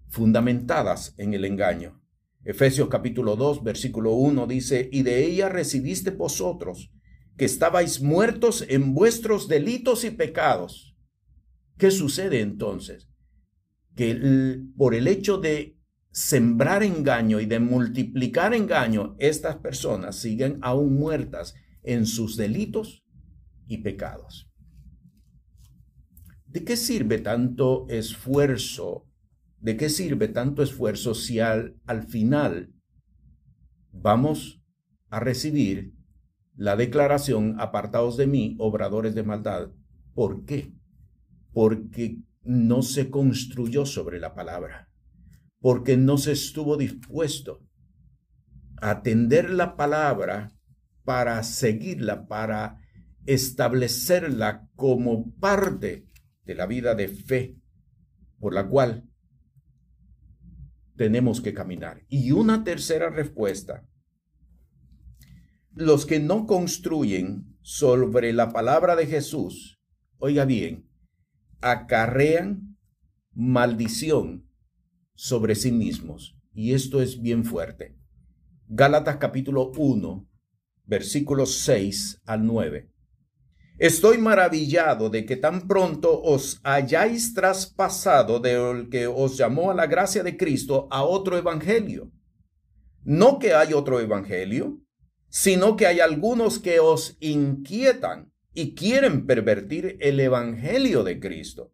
fundamentadas 0.07 1.15
en 1.17 1.33
el 1.33 1.45
engaño. 1.45 1.99
Efesios 2.43 2.89
capítulo 2.89 3.35
2, 3.35 3.63
versículo 3.63 4.13
1 4.13 4.45
dice, 4.45 4.87
y 4.91 5.01
de 5.01 5.25
ella 5.25 5.49
recibiste 5.49 6.11
vosotros, 6.11 6.91
que 7.37 7.45
estabais 7.45 8.01
muertos 8.01 8.63
en 8.69 8.93
vuestros 8.93 9.47
delitos 9.47 10.03
y 10.03 10.11
pecados. 10.11 10.95
¿Qué 11.79 11.89
sucede 11.89 12.41
entonces? 12.41 13.09
Que 13.95 14.61
por 14.77 14.93
el 14.93 15.07
hecho 15.07 15.39
de 15.39 15.78
sembrar 16.11 16.83
engaño 16.83 17.39
y 17.39 17.45
de 17.45 17.59
multiplicar 17.59 18.53
engaño, 18.53 19.15
estas 19.19 19.57
personas 19.57 20.15
siguen 20.15 20.57
aún 20.61 20.95
muertas 20.95 21.55
en 21.83 22.05
sus 22.05 22.35
delitos 22.35 23.05
y 23.67 23.77
pecados. 23.77 24.49
¿De 26.47 26.63
qué 26.63 26.77
sirve 26.77 27.19
tanto 27.19 27.85
esfuerzo? 27.89 29.07
¿De 29.59 29.77
qué 29.77 29.89
sirve 29.89 30.27
tanto 30.27 30.63
esfuerzo 30.63 31.13
si 31.13 31.39
al, 31.39 31.75
al 31.85 32.03
final 32.03 32.73
vamos 33.91 34.61
a 35.09 35.19
recibir 35.19 35.93
la 36.55 36.75
declaración 36.75 37.55
apartados 37.59 38.17
de 38.17 38.25
mí, 38.25 38.55
obradores 38.57 39.13
de 39.13 39.23
maldad? 39.23 39.69
¿Por 40.15 40.43
qué? 40.45 40.73
Porque 41.53 42.17
no 42.41 42.81
se 42.81 43.11
construyó 43.11 43.85
sobre 43.85 44.19
la 44.19 44.33
palabra 44.33 44.88
porque 45.59 45.97
no 45.97 46.17
se 46.17 46.31
estuvo 46.31 46.77
dispuesto 46.77 47.65
a 48.81 48.91
atender 48.91 49.49
la 49.49 49.75
palabra 49.75 50.51
para 51.03 51.41
seguirla, 51.43 52.27
para 52.27 52.81
establecerla 53.25 54.69
como 54.75 55.33
parte 55.35 56.07
de 56.45 56.55
la 56.55 56.65
vida 56.65 56.95
de 56.95 57.07
fe 57.09 57.57
por 58.39 58.53
la 58.53 58.67
cual 58.67 59.09
tenemos 60.95 61.41
que 61.41 61.53
caminar. 61.53 62.05
Y 62.09 62.31
una 62.31 62.63
tercera 62.63 63.09
respuesta, 63.09 63.87
los 65.73 66.05
que 66.05 66.19
no 66.19 66.45
construyen 66.45 67.57
sobre 67.61 68.33
la 68.33 68.51
palabra 68.51 68.95
de 68.95 69.05
Jesús, 69.05 69.79
oiga 70.17 70.45
bien, 70.45 70.89
acarrean 71.61 72.77
maldición 73.33 74.48
sobre 75.19 75.53
sí 75.53 75.73
mismos. 75.73 76.37
Y 76.53 76.73
esto 76.73 77.01
es 77.01 77.21
bien 77.21 77.43
fuerte. 77.43 77.93
Gálatas 78.69 79.17
capítulo 79.17 79.69
1, 79.75 80.25
versículos 80.85 81.55
6 81.55 82.21
al 82.25 82.45
9. 82.45 82.89
Estoy 83.79 84.17
maravillado 84.17 85.09
de 85.09 85.25
que 85.25 85.35
tan 85.35 85.67
pronto 85.67 86.21
os 86.21 86.61
hayáis 86.63 87.33
traspasado 87.33 88.39
del 88.39 88.87
que 88.89 89.07
os 89.07 89.37
llamó 89.37 89.71
a 89.71 89.73
la 89.73 89.87
gracia 89.87 90.23
de 90.23 90.37
Cristo 90.37 90.87
a 90.89 91.03
otro 91.03 91.37
evangelio. 91.37 92.13
No 93.03 93.39
que 93.39 93.53
hay 93.53 93.73
otro 93.73 93.99
evangelio, 93.99 94.79
sino 95.27 95.75
que 95.75 95.85
hay 95.85 95.99
algunos 95.99 96.59
que 96.59 96.79
os 96.79 97.17
inquietan 97.19 98.31
y 98.53 98.73
quieren 98.73 99.25
pervertir 99.25 99.97
el 99.99 100.17
evangelio 100.21 101.03
de 101.03 101.19
Cristo. 101.19 101.73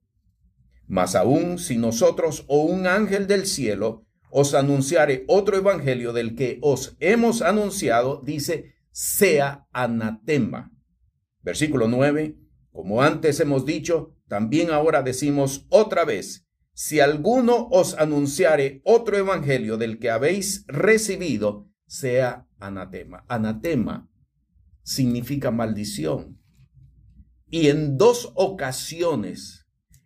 Mas 0.88 1.16
aún 1.16 1.58
si 1.58 1.78
nosotros 1.78 2.46
o 2.48 2.64
un 2.64 2.88
ángel 2.88 3.28
del 3.28 3.46
cielo 3.46 4.06
os 4.30 4.54
anunciare 4.54 5.24
otro 5.28 5.58
evangelio 5.58 6.14
del 6.14 6.36
que 6.36 6.60
os 6.62 6.96
hemos 7.00 7.42
anunciado, 7.42 8.22
dice, 8.24 8.74
sea 8.92 9.68
anatema. 9.72 10.72
Versículo 11.42 11.88
9, 11.88 12.38
como 12.72 13.02
antes 13.02 13.40
hemos 13.40 13.66
dicho, 13.66 14.16
también 14.28 14.72
ahora 14.72 15.04
decimos 15.04 15.66
otra 15.70 16.04
vez, 16.04 16.46
si 16.74 17.00
alguno 17.00 17.68
os 17.72 17.94
anunciare 17.94 18.82
otro 18.84 19.18
evangelio 19.18 19.78
del 19.78 19.98
que 19.98 20.10
habéis 20.10 20.66
recibido, 20.68 21.70
sea 21.88 22.48
anatema. 22.60 23.24
Anatema 23.30 24.10
significa 24.84 25.52
maldición. 25.52 26.42
Y 27.50 27.70
en 27.70 27.98
dos 27.98 28.34
ocasiones 28.36 29.65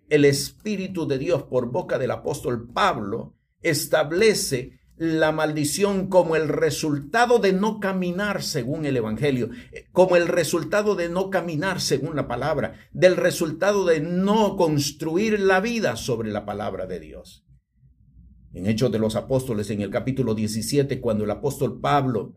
el 0.10 0.26
Espíritu 0.26 1.08
de 1.08 1.18
Dios 1.18 1.44
por 1.44 1.72
boca 1.72 1.98
del 1.98 2.12
apóstol 2.12 2.68
Pablo 2.72 3.36
establece 3.62 4.80
la 5.00 5.32
maldición 5.32 6.08
como 6.08 6.36
el 6.36 6.50
resultado 6.50 7.40
de 7.40 7.54
no 7.54 7.80
caminar 7.80 8.44
según 8.44 8.86
el 8.86 8.98
Evangelio, 8.98 9.50
como 9.94 10.18
el 10.18 10.28
resultado 10.28 10.96
de 10.96 11.08
no 11.08 11.30
caminar 11.30 11.80
según 11.80 12.18
la 12.18 12.28
palabra, 12.28 12.74
del 12.92 13.16
resultado 13.16 13.86
de 13.86 14.02
no 14.02 14.58
construir 14.58 15.40
la 15.40 15.62
vida 15.62 15.96
sobre 15.96 16.32
la 16.32 16.46
palabra 16.46 16.86
de 16.86 17.00
Dios. 17.00 17.46
En 18.52 18.66
Hechos 18.66 18.92
de 18.92 19.00
los 19.00 19.16
Apóstoles, 19.16 19.70
en 19.70 19.82
el 19.82 19.90
capítulo 19.90 20.36
17, 20.36 21.00
cuando 21.00 21.24
el 21.24 21.32
apóstol 21.32 21.80
Pablo 21.80 22.34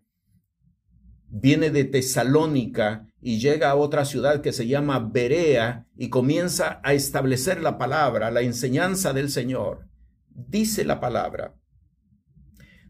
viene 1.32 1.70
de 1.70 1.84
Tesalónica 1.84 3.08
y 3.22 3.38
llega 3.38 3.70
a 3.70 3.74
otra 3.74 4.04
ciudad 4.04 4.42
que 4.42 4.52
se 4.52 4.66
llama 4.66 4.98
Berea 4.98 5.86
y 5.96 6.10
comienza 6.10 6.80
a 6.84 6.92
establecer 6.92 7.62
la 7.62 7.78
palabra, 7.78 8.30
la 8.30 8.42
enseñanza 8.42 9.14
del 9.14 9.30
Señor, 9.30 9.88
dice 10.28 10.84
la 10.84 11.00
palabra 11.00 11.56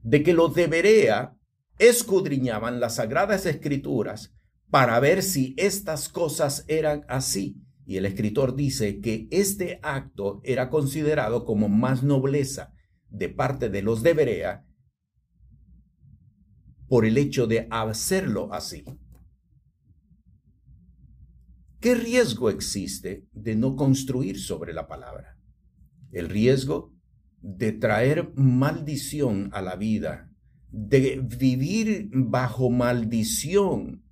de 0.02 0.24
que 0.24 0.34
los 0.34 0.54
de 0.54 0.66
Berea 0.66 1.36
escudriñaban 1.78 2.80
las 2.80 2.96
sagradas 2.96 3.46
escrituras 3.46 4.34
para 4.70 4.98
ver 4.98 5.22
si 5.22 5.54
estas 5.56 6.08
cosas 6.08 6.64
eran 6.66 7.04
así. 7.08 7.62
Y 7.84 7.96
el 7.96 8.06
escritor 8.06 8.56
dice 8.56 9.00
que 9.00 9.28
este 9.30 9.78
acto 9.82 10.40
era 10.42 10.68
considerado 10.68 11.44
como 11.44 11.68
más 11.68 12.02
nobleza 12.02 12.72
de 13.08 13.28
parte 13.28 13.68
de 13.68 13.82
los 13.82 14.02
de 14.02 14.14
Berea 14.14 14.64
por 16.92 17.06
el 17.06 17.16
hecho 17.16 17.46
de 17.46 17.68
hacerlo 17.70 18.52
así. 18.52 18.84
¿Qué 21.80 21.94
riesgo 21.94 22.50
existe 22.50 23.26
de 23.32 23.56
no 23.56 23.76
construir 23.76 24.38
sobre 24.38 24.74
la 24.74 24.86
palabra? 24.86 25.38
El 26.10 26.28
riesgo 26.28 26.92
de 27.40 27.72
traer 27.72 28.34
maldición 28.34 29.48
a 29.54 29.62
la 29.62 29.76
vida, 29.76 30.30
de 30.70 31.26
vivir 31.38 32.10
bajo 32.12 32.68
maldición. 32.68 34.04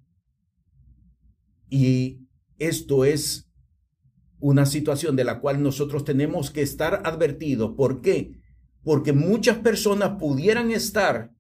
Y 1.69 2.29
esto 2.57 3.05
es 3.05 3.53
una 4.39 4.65
situación 4.65 5.17
de 5.17 5.25
la 5.25 5.41
cual 5.41 5.63
nosotros 5.63 6.03
tenemos 6.07 6.51
que 6.51 6.63
estar 6.63 7.03
advertidos. 7.05 7.75
¿Por 7.77 8.01
qué? 8.01 8.41
Porque 8.83 9.13
muchas 9.13 9.59
personas 9.59 10.19
pudieran 10.19 10.71
estar, 10.71 11.35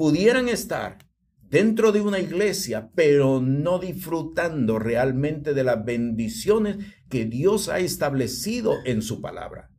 pudieran 0.00 0.48
estar 0.48 0.96
dentro 1.42 1.92
de 1.92 2.00
una 2.00 2.18
iglesia, 2.18 2.90
pero 2.94 3.42
no 3.42 3.78
disfrutando 3.78 4.78
realmente 4.78 5.52
de 5.52 5.62
las 5.62 5.84
bendiciones 5.84 6.78
que 7.10 7.26
Dios 7.26 7.68
ha 7.68 7.80
establecido 7.80 8.76
en 8.86 9.02
su 9.02 9.20
palabra. 9.20 9.70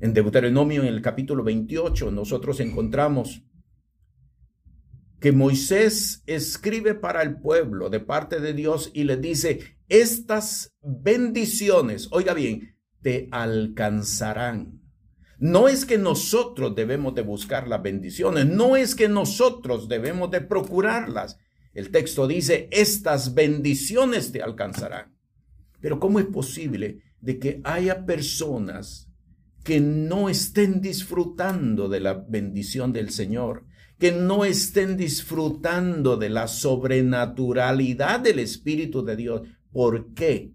En 0.00 0.14
Deuteronomio, 0.14 0.82
en 0.82 0.88
el 0.88 1.00
capítulo 1.00 1.44
28, 1.44 2.10
nosotros 2.10 2.58
encontramos 2.58 3.44
que 5.20 5.30
Moisés 5.30 6.24
escribe 6.26 6.96
para 6.96 7.22
el 7.22 7.38
pueblo 7.38 7.88
de 7.88 8.00
parte 8.00 8.40
de 8.40 8.54
Dios 8.54 8.90
y 8.92 9.04
le 9.04 9.16
dice, 9.16 9.60
estas 9.88 10.74
bendiciones, 10.82 12.08
oiga 12.10 12.34
bien, 12.34 12.74
te 13.00 13.28
alcanzarán. 13.30 14.81
No 15.42 15.66
es 15.66 15.84
que 15.84 15.98
nosotros 15.98 16.76
debemos 16.76 17.16
de 17.16 17.22
buscar 17.22 17.66
las 17.66 17.82
bendiciones, 17.82 18.46
no 18.46 18.76
es 18.76 18.94
que 18.94 19.08
nosotros 19.08 19.88
debemos 19.88 20.30
de 20.30 20.40
procurarlas. 20.40 21.36
El 21.74 21.90
texto 21.90 22.28
dice, 22.28 22.68
estas 22.70 23.34
bendiciones 23.34 24.30
te 24.30 24.40
alcanzarán. 24.40 25.16
Pero 25.80 25.98
¿cómo 25.98 26.20
es 26.20 26.26
posible 26.26 27.02
de 27.20 27.40
que 27.40 27.60
haya 27.64 28.06
personas 28.06 29.08
que 29.64 29.80
no 29.80 30.28
estén 30.28 30.80
disfrutando 30.80 31.88
de 31.88 31.98
la 31.98 32.14
bendición 32.14 32.92
del 32.92 33.10
Señor, 33.10 33.64
que 33.98 34.12
no 34.12 34.44
estén 34.44 34.96
disfrutando 34.96 36.16
de 36.16 36.30
la 36.30 36.46
sobrenaturalidad 36.46 38.20
del 38.20 38.38
Espíritu 38.38 39.04
de 39.04 39.16
Dios. 39.16 39.42
¿Por 39.72 40.14
qué? 40.14 40.52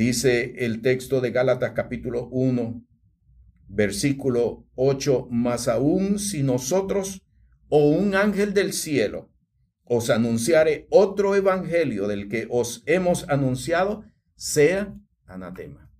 Dice 0.00 0.54
el 0.64 0.80
texto 0.80 1.20
de 1.20 1.30
Gálatas 1.30 1.72
capítulo 1.72 2.26
1, 2.28 2.86
versículo 3.68 4.66
8, 4.74 5.28
más 5.30 5.68
aún 5.68 6.18
si 6.18 6.42
nosotros 6.42 7.20
o 7.68 7.90
un 7.90 8.14
ángel 8.14 8.54
del 8.54 8.72
cielo 8.72 9.30
os 9.84 10.08
anunciare 10.08 10.86
otro 10.88 11.34
evangelio 11.34 12.08
del 12.08 12.30
que 12.30 12.46
os 12.48 12.82
hemos 12.86 13.28
anunciado, 13.28 14.06
sea 14.36 14.98
anatema 15.26 15.92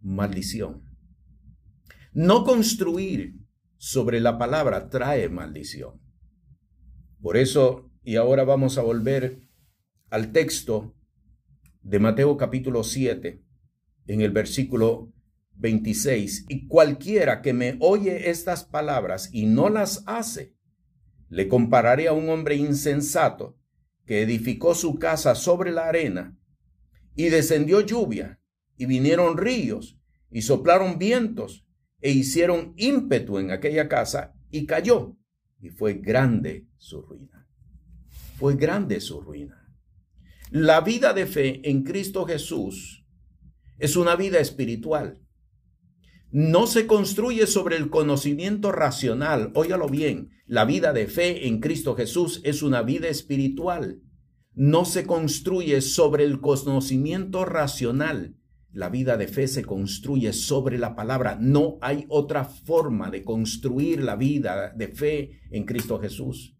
maldición. 0.00 0.82
No 2.12 2.42
construir 2.42 3.36
sobre 3.76 4.18
la 4.18 4.38
palabra 4.38 4.88
trae 4.88 5.28
maldición. 5.28 6.00
Por 7.22 7.36
eso, 7.36 7.92
y 8.02 8.16
ahora 8.16 8.42
vamos 8.42 8.76
a 8.76 8.82
volver 8.82 9.40
al 10.10 10.32
texto 10.32 10.96
de 11.82 11.98
Mateo 11.98 12.36
capítulo 12.36 12.84
7, 12.84 13.42
en 14.06 14.20
el 14.20 14.30
versículo 14.30 15.12
26, 15.56 16.46
y 16.48 16.66
cualquiera 16.66 17.42
que 17.42 17.52
me 17.52 17.76
oye 17.80 18.30
estas 18.30 18.64
palabras 18.64 19.30
y 19.32 19.46
no 19.46 19.68
las 19.68 20.02
hace, 20.06 20.54
le 21.28 21.48
compararé 21.48 22.08
a 22.08 22.12
un 22.12 22.28
hombre 22.28 22.56
insensato 22.56 23.56
que 24.04 24.22
edificó 24.22 24.74
su 24.74 24.98
casa 24.98 25.34
sobre 25.34 25.70
la 25.70 25.86
arena 25.86 26.36
y 27.14 27.28
descendió 27.28 27.80
lluvia 27.80 28.40
y 28.76 28.86
vinieron 28.86 29.36
ríos 29.38 30.00
y 30.30 30.42
soplaron 30.42 30.98
vientos 30.98 31.66
e 32.00 32.10
hicieron 32.10 32.72
ímpetu 32.76 33.38
en 33.38 33.50
aquella 33.50 33.88
casa 33.88 34.34
y 34.50 34.66
cayó 34.66 35.16
y 35.60 35.70
fue 35.70 35.94
grande 35.94 36.66
su 36.76 37.02
ruina. 37.02 37.46
Fue 38.36 38.56
grande 38.56 39.00
su 39.00 39.20
ruina. 39.20 39.69
La 40.52 40.80
vida 40.80 41.12
de 41.12 41.26
fe 41.26 41.70
en 41.70 41.84
Cristo 41.84 42.26
Jesús 42.26 43.04
es 43.78 43.94
una 43.94 44.16
vida 44.16 44.40
espiritual. 44.40 45.20
No 46.32 46.66
se 46.66 46.88
construye 46.88 47.46
sobre 47.46 47.76
el 47.76 47.88
conocimiento 47.88 48.72
racional. 48.72 49.52
Óigalo 49.54 49.88
bien, 49.88 50.30
la 50.46 50.64
vida 50.64 50.92
de 50.92 51.06
fe 51.06 51.46
en 51.46 51.60
Cristo 51.60 51.94
Jesús 51.94 52.40
es 52.42 52.64
una 52.64 52.82
vida 52.82 53.06
espiritual. 53.06 54.00
No 54.52 54.84
se 54.84 55.06
construye 55.06 55.80
sobre 55.82 56.24
el 56.24 56.40
conocimiento 56.40 57.44
racional. 57.44 58.34
La 58.72 58.88
vida 58.88 59.16
de 59.16 59.28
fe 59.28 59.46
se 59.46 59.64
construye 59.64 60.32
sobre 60.32 60.78
la 60.78 60.96
palabra. 60.96 61.38
No 61.40 61.78
hay 61.80 62.06
otra 62.08 62.44
forma 62.44 63.12
de 63.12 63.22
construir 63.22 64.02
la 64.02 64.16
vida 64.16 64.72
de 64.74 64.88
fe 64.88 65.40
en 65.52 65.64
Cristo 65.64 66.00
Jesús. 66.00 66.56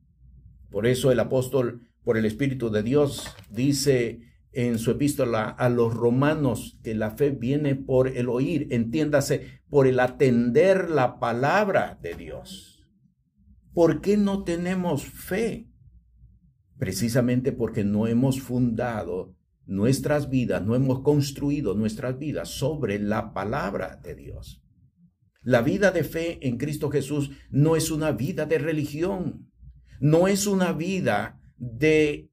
Por 0.71 0.87
eso 0.87 1.11
el 1.11 1.19
apóstol, 1.19 1.90
por 2.05 2.17
el 2.17 2.25
Espíritu 2.25 2.71
de 2.71 2.83
Dios, 2.83 3.35
dice 3.51 4.31
en 4.53 4.79
su 4.79 4.91
epístola 4.91 5.49
a 5.49 5.69
los 5.69 5.95
romanos 5.95 6.79
que 6.83 6.95
la 6.95 7.13
fe 7.13 7.31
viene 7.31 7.77
por 7.77 8.09
el 8.09 8.29
oír, 8.29 8.67
entiéndase, 8.71 9.61
por 9.69 9.87
el 9.87 10.01
atender 10.01 10.91
la 10.91 11.21
palabra 11.21 11.99
de 12.03 12.15
Dios. 12.15 12.85
¿Por 13.73 14.01
qué 14.01 14.17
no 14.17 14.43
tenemos 14.43 15.05
fe? 15.05 15.69
Precisamente 16.79 17.53
porque 17.53 17.85
no 17.85 18.07
hemos 18.09 18.41
fundado 18.41 19.37
nuestras 19.67 20.29
vidas, 20.31 20.65
no 20.65 20.75
hemos 20.75 21.01
construido 21.03 21.75
nuestras 21.75 22.19
vidas 22.19 22.49
sobre 22.49 22.99
la 22.99 23.33
palabra 23.33 24.01
de 24.03 24.17
Dios. 24.17 24.65
La 25.43 25.63
vida 25.63 25.93
de 25.93 26.03
fe 26.03 26.47
en 26.47 26.59
Cristo 26.59 26.91
Jesús 26.91 27.31
no 27.51 27.77
es 27.77 27.91
una 27.91 28.11
vida 28.11 28.47
de 28.47 28.59
religión, 28.59 29.51
no 30.01 30.27
es 30.27 30.47
una 30.47 30.73
vida 30.73 31.40
de 31.61 32.29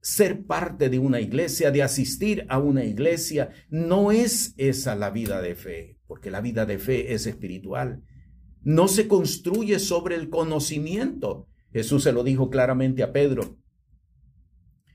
ser 0.00 0.46
parte 0.46 0.88
de 0.88 0.98
una 0.98 1.20
iglesia, 1.20 1.70
de 1.70 1.82
asistir 1.82 2.46
a 2.48 2.58
una 2.58 2.84
iglesia, 2.84 3.50
no 3.68 4.10
es 4.10 4.54
esa 4.56 4.96
la 4.96 5.10
vida 5.10 5.42
de 5.42 5.54
fe, 5.54 5.98
porque 6.06 6.30
la 6.30 6.40
vida 6.40 6.64
de 6.64 6.78
fe 6.78 7.12
es 7.12 7.26
espiritual. 7.26 8.02
No 8.62 8.88
se 8.88 9.06
construye 9.06 9.78
sobre 9.78 10.14
el 10.14 10.30
conocimiento. 10.30 11.48
Jesús 11.72 12.04
se 12.04 12.12
lo 12.12 12.24
dijo 12.24 12.48
claramente 12.48 13.02
a 13.02 13.12
Pedro 13.12 13.58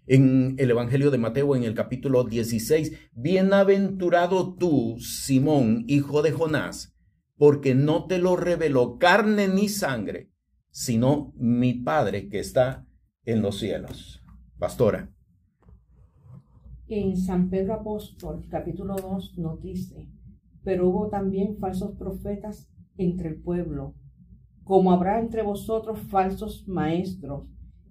en 0.07 0.55
el 0.57 0.71
Evangelio 0.71 1.11
de 1.11 1.17
Mateo, 1.17 1.55
en 1.55 1.63
el 1.63 1.73
capítulo 1.73 2.23
16, 2.23 2.93
Bienaventurado 3.11 4.55
tú, 4.55 4.95
Simón, 4.99 5.83
hijo 5.87 6.21
de 6.21 6.31
Jonás, 6.31 6.95
porque 7.35 7.75
no 7.75 8.07
te 8.07 8.17
lo 8.17 8.37
reveló 8.37 8.97
carne 8.97 9.49
ni 9.49 9.67
sangre, 9.67 10.31
sino 10.71 11.33
mi 11.35 11.73
Padre 11.73 12.29
que 12.29 12.39
está 12.39 12.86
en 13.27 13.41
los 13.41 13.59
cielos. 13.59 14.23
Pastora. 14.57 15.09
En 16.87 17.17
San 17.17 17.49
Pedro 17.49 17.73
Apóstol, 17.73 18.45
capítulo 18.49 18.95
2, 18.95 19.37
nos 19.37 19.61
dice, 19.61 20.07
pero 20.63 20.87
hubo 20.87 21.09
también 21.09 21.57
falsos 21.57 21.91
profetas 21.97 22.69
entre 22.97 23.27
el 23.27 23.41
pueblo, 23.41 23.95
como 24.63 24.93
habrá 24.93 25.19
entre 25.19 25.43
vosotros 25.43 25.99
falsos 26.09 26.69
maestros, 26.69 27.49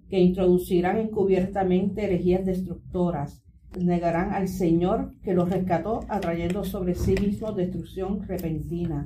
que 0.09 0.19
introducirán 0.19 0.97
encubiertamente 0.97 2.05
herejías 2.05 2.43
destructoras, 2.43 3.43
negarán 3.79 4.33
al 4.33 4.47
Señor 4.47 5.13
que 5.21 5.35
los 5.35 5.51
rescató, 5.51 5.99
atrayendo 6.09 6.63
sobre 6.63 6.95
sí 6.95 7.13
mismos 7.13 7.55
destrucción 7.55 8.23
repentina. 8.23 9.05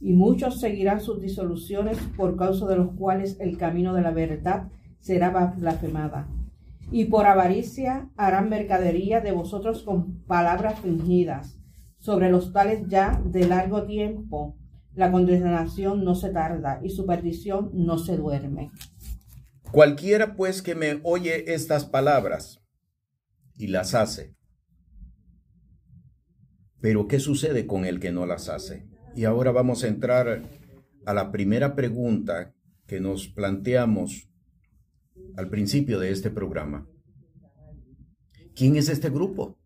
Y 0.00 0.14
muchos 0.14 0.58
seguirán 0.58 1.02
sus 1.02 1.20
disoluciones, 1.20 1.98
por 2.16 2.36
causa 2.36 2.66
de 2.66 2.76
los 2.76 2.92
cuales 2.92 3.38
el 3.40 3.58
camino 3.58 3.92
de 3.92 4.00
la 4.00 4.12
verdad 4.12 4.70
será 5.06 5.30
blasfemada. 5.30 6.28
Y 6.90 7.04
por 7.06 7.26
avaricia 7.26 8.10
harán 8.16 8.48
mercadería 8.48 9.20
de 9.20 9.30
vosotros 9.30 9.84
con 9.84 10.24
palabras 10.24 10.80
fingidas, 10.80 11.60
sobre 11.98 12.28
los 12.28 12.52
tales 12.52 12.86
ya 12.88 13.22
de 13.24 13.46
largo 13.46 13.84
tiempo 13.84 14.56
la 14.94 15.12
condenación 15.12 16.04
no 16.04 16.14
se 16.14 16.30
tarda 16.30 16.80
y 16.82 16.90
su 16.90 17.06
perdición 17.06 17.70
no 17.74 17.98
se 17.98 18.16
duerme. 18.16 18.70
Cualquiera 19.70 20.34
pues 20.36 20.62
que 20.62 20.74
me 20.74 21.00
oye 21.02 21.52
estas 21.52 21.84
palabras 21.84 22.62
y 23.58 23.66
las 23.66 23.94
hace. 23.94 24.34
Pero 26.80 27.08
¿qué 27.08 27.20
sucede 27.20 27.66
con 27.66 27.84
el 27.84 28.00
que 28.00 28.10
no 28.10 28.26
las 28.26 28.48
hace? 28.48 28.88
Y 29.14 29.24
ahora 29.24 29.50
vamos 29.50 29.84
a 29.84 29.88
entrar 29.88 30.42
a 31.04 31.14
la 31.14 31.30
primera 31.30 31.74
pregunta 31.74 32.54
que 32.86 33.00
nos 33.00 33.28
planteamos 33.28 34.30
al 35.36 35.48
principio 35.48 35.98
de 35.98 36.10
este 36.10 36.30
programa. 36.30 36.88
¿Quién 38.54 38.76
es 38.76 38.88
este 38.88 39.10
grupo? 39.10 39.58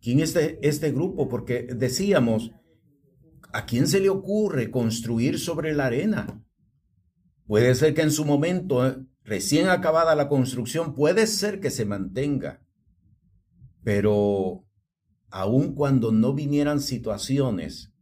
¿Quién 0.00 0.20
es 0.20 0.36
este, 0.36 0.58
este 0.66 0.92
grupo? 0.92 1.28
Porque 1.28 1.62
decíamos, 1.62 2.52
¿A 3.56 3.64
quién 3.64 3.86
se 3.86 4.00
le 4.00 4.10
ocurre 4.10 4.70
construir 4.70 5.38
sobre 5.38 5.72
la 5.72 5.86
arena? 5.86 6.44
Puede 7.46 7.74
ser 7.74 7.94
que 7.94 8.02
en 8.02 8.10
su 8.10 8.26
momento, 8.26 8.86
eh, 8.86 8.98
recién 9.24 9.70
acabada 9.70 10.14
la 10.14 10.28
construcción, 10.28 10.94
puede 10.94 11.26
ser 11.26 11.58
que 11.58 11.70
se 11.70 11.86
mantenga. 11.86 12.60
Pero 13.82 14.66
aun 15.30 15.74
cuando 15.74 16.12
no 16.12 16.34
vinieran 16.34 16.82
situaciones 16.82 17.94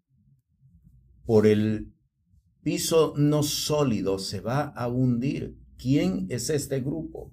por 1.25 1.47
el 1.47 1.93
piso 2.65 3.15
no 3.17 3.45
sólido, 3.45 4.19
se 4.19 4.41
va 4.41 4.63
a 4.63 4.89
hundir. 4.89 5.57
¿Quién 5.79 6.27
es 6.31 6.51
este 6.51 6.81
grupo? 6.81 7.33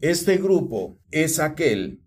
Este 0.00 0.36
grupo 0.38 1.00
es 1.10 1.38
aquel 1.38 2.02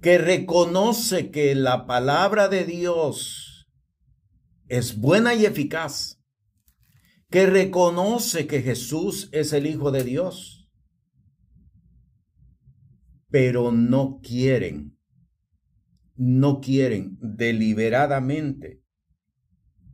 que 0.00 0.18
reconoce 0.18 1.30
que 1.30 1.54
la 1.54 1.86
palabra 1.86 2.48
de 2.48 2.64
Dios 2.64 3.68
es 4.68 4.98
buena 4.98 5.34
y 5.34 5.44
eficaz, 5.44 6.22
que 7.30 7.46
reconoce 7.46 8.46
que 8.46 8.62
Jesús 8.62 9.28
es 9.32 9.52
el 9.52 9.66
Hijo 9.66 9.90
de 9.90 10.04
Dios, 10.04 10.70
pero 13.28 13.72
no 13.72 14.20
quieren, 14.22 14.98
no 16.14 16.60
quieren 16.60 17.18
deliberadamente 17.20 18.82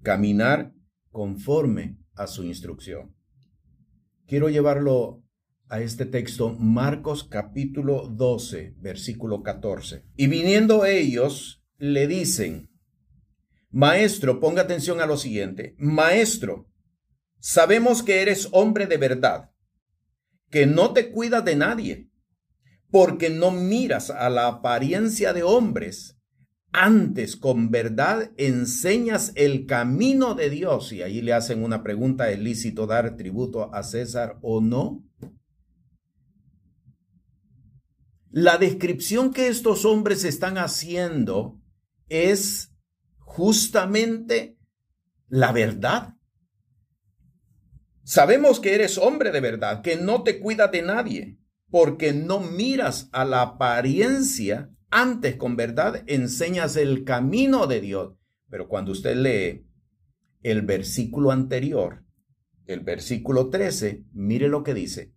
caminar 0.02 0.74
conforme 1.12 1.98
a 2.14 2.26
su 2.26 2.42
instrucción. 2.42 3.14
Quiero 4.26 4.48
llevarlo 4.48 5.22
a 5.68 5.80
este 5.80 6.06
texto 6.06 6.54
Marcos 6.58 7.24
capítulo 7.24 8.08
12, 8.08 8.74
versículo 8.78 9.42
14. 9.42 10.04
Y 10.16 10.26
viniendo 10.26 10.84
ellos, 10.84 11.64
le 11.78 12.06
dicen, 12.06 12.70
Maestro, 13.70 14.40
ponga 14.40 14.62
atención 14.62 15.00
a 15.00 15.06
lo 15.06 15.16
siguiente, 15.16 15.74
Maestro, 15.78 16.68
sabemos 17.38 18.02
que 18.02 18.20
eres 18.20 18.48
hombre 18.52 18.86
de 18.86 18.98
verdad, 18.98 19.50
que 20.50 20.66
no 20.66 20.92
te 20.92 21.10
cuidas 21.10 21.44
de 21.44 21.56
nadie, 21.56 22.10
porque 22.90 23.30
no 23.30 23.50
miras 23.50 24.10
a 24.10 24.28
la 24.28 24.48
apariencia 24.48 25.32
de 25.32 25.42
hombres, 25.42 26.18
antes 26.72 27.36
con 27.36 27.70
verdad 27.70 28.32
enseñas 28.36 29.32
el 29.34 29.66
camino 29.66 30.34
de 30.34 30.50
Dios. 30.50 30.92
Y 30.92 31.02
ahí 31.02 31.20
le 31.20 31.34
hacen 31.34 31.62
una 31.62 31.82
pregunta, 31.82 32.30
¿es 32.30 32.38
lícito 32.38 32.86
dar 32.86 33.16
tributo 33.16 33.74
a 33.74 33.82
César 33.82 34.38
o 34.42 34.60
no? 34.60 35.04
La 38.30 38.56
descripción 38.56 39.32
que 39.32 39.48
estos 39.48 39.84
hombres 39.84 40.24
están 40.24 40.56
haciendo 40.56 41.60
es 42.08 42.74
justamente 43.18 44.56
la 45.28 45.52
verdad. 45.52 46.16
Sabemos 48.04 48.58
que 48.58 48.74
eres 48.74 48.96
hombre 48.98 49.30
de 49.30 49.40
verdad, 49.40 49.82
que 49.82 49.96
no 49.96 50.22
te 50.22 50.40
cuida 50.40 50.68
de 50.68 50.82
nadie, 50.82 51.38
porque 51.70 52.12
no 52.12 52.40
miras 52.40 53.08
a 53.12 53.24
la 53.24 53.42
apariencia, 53.42 54.71
antes 54.92 55.34
con 55.34 55.56
verdad 55.56 56.04
enseñas 56.06 56.76
el 56.76 57.02
camino 57.02 57.66
de 57.66 57.80
Dios. 57.80 58.14
Pero 58.48 58.68
cuando 58.68 58.92
usted 58.92 59.16
lee 59.16 59.66
el 60.42 60.62
versículo 60.62 61.32
anterior, 61.32 62.04
el 62.66 62.80
versículo 62.80 63.48
13, 63.48 64.04
mire 64.12 64.48
lo 64.48 64.62
que 64.62 64.74
dice 64.74 65.12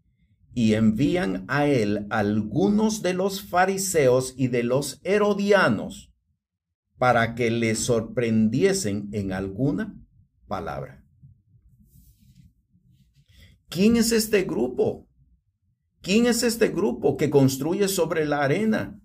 y 0.55 0.73
envían 0.73 1.43
a 1.49 1.67
él 1.67 2.07
algunos 2.09 3.01
de 3.01 3.13
los 3.13 3.41
fariseos 3.41 4.33
y 4.37 4.47
de 4.47 4.63
los 4.63 5.01
herodianos 5.03 6.13
para 6.97 7.35
que 7.35 7.51
le 7.51 7.75
sorprendiesen 7.75 9.09
en 9.11 9.33
alguna 9.33 10.01
palabra. 10.47 11.05
¿Quién 13.67 13.97
es 13.97 14.13
este 14.13 14.43
grupo? 14.43 15.09
¿Quién 16.01 16.25
es 16.25 16.41
este 16.43 16.69
grupo 16.69 17.17
que 17.17 17.29
construye 17.29 17.89
sobre 17.89 18.25
la 18.25 18.41
arena? 18.41 19.01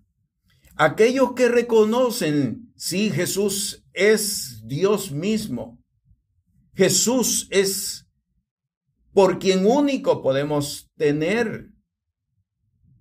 Aquellos 0.82 1.34
que 1.34 1.50
reconocen, 1.50 2.72
sí, 2.74 3.10
Jesús 3.10 3.84
es 3.92 4.62
Dios 4.66 5.12
mismo. 5.12 5.78
Jesús 6.72 7.48
es 7.50 8.08
por 9.12 9.38
quien 9.38 9.66
único 9.66 10.22
podemos 10.22 10.90
tener 10.96 11.68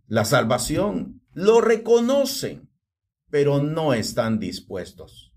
la 0.08 0.26
salvación. 0.26 1.22
Lo 1.32 1.62
reconocen, 1.62 2.70
pero 3.30 3.64
no 3.64 3.94
están 3.94 4.40
dispuestos 4.40 5.34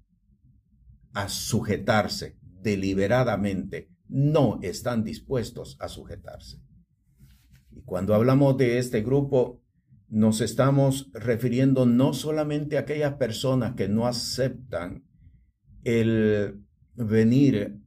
a 1.13 1.29
sujetarse 1.29 2.41
deliberadamente. 2.43 3.89
No 4.09 4.59
están 4.63 5.05
dispuestos 5.05 5.77
a 5.79 5.89
sujetarse. 5.89 6.61
Y 7.71 7.83
cuando 7.83 8.17
hablamos 8.17 8.57
de 8.57 8.79
este 8.79 9.01
grupo, 9.01 9.62
nos 10.13 10.43
estamos 10.43 11.11
refiriendo 11.15 11.87
no 11.87 12.13
solamente 12.13 12.77
a 12.77 12.81
aquellas 12.81 13.15
personas 13.15 13.77
que 13.77 13.89
no 13.89 14.07
aceptan 14.07 15.07
el 15.85 16.63
venir 16.95 17.81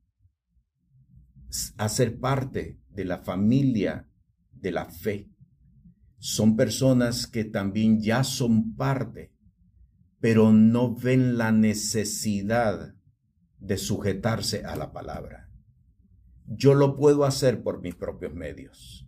a 1.77 1.87
ser 1.87 2.19
parte 2.19 2.79
de 2.89 3.05
la 3.05 3.19
familia 3.19 4.09
de 4.53 4.71
la 4.71 4.85
fe. 4.85 5.29
Son 6.17 6.55
personas 6.55 7.27
que 7.27 7.45
también 7.45 8.01
ya 8.01 8.23
son 8.23 8.75
parte, 8.75 9.31
pero 10.19 10.51
no 10.51 10.95
ven 10.95 11.37
la 11.37 11.51
necesidad 11.51 12.95
de 13.59 13.77
sujetarse 13.77 14.65
a 14.65 14.75
la 14.75 14.91
palabra. 14.91 15.51
Yo 16.47 16.73
lo 16.73 16.95
puedo 16.95 17.23
hacer 17.23 17.61
por 17.61 17.83
mis 17.83 17.93
propios 17.93 18.33
medios. 18.33 19.07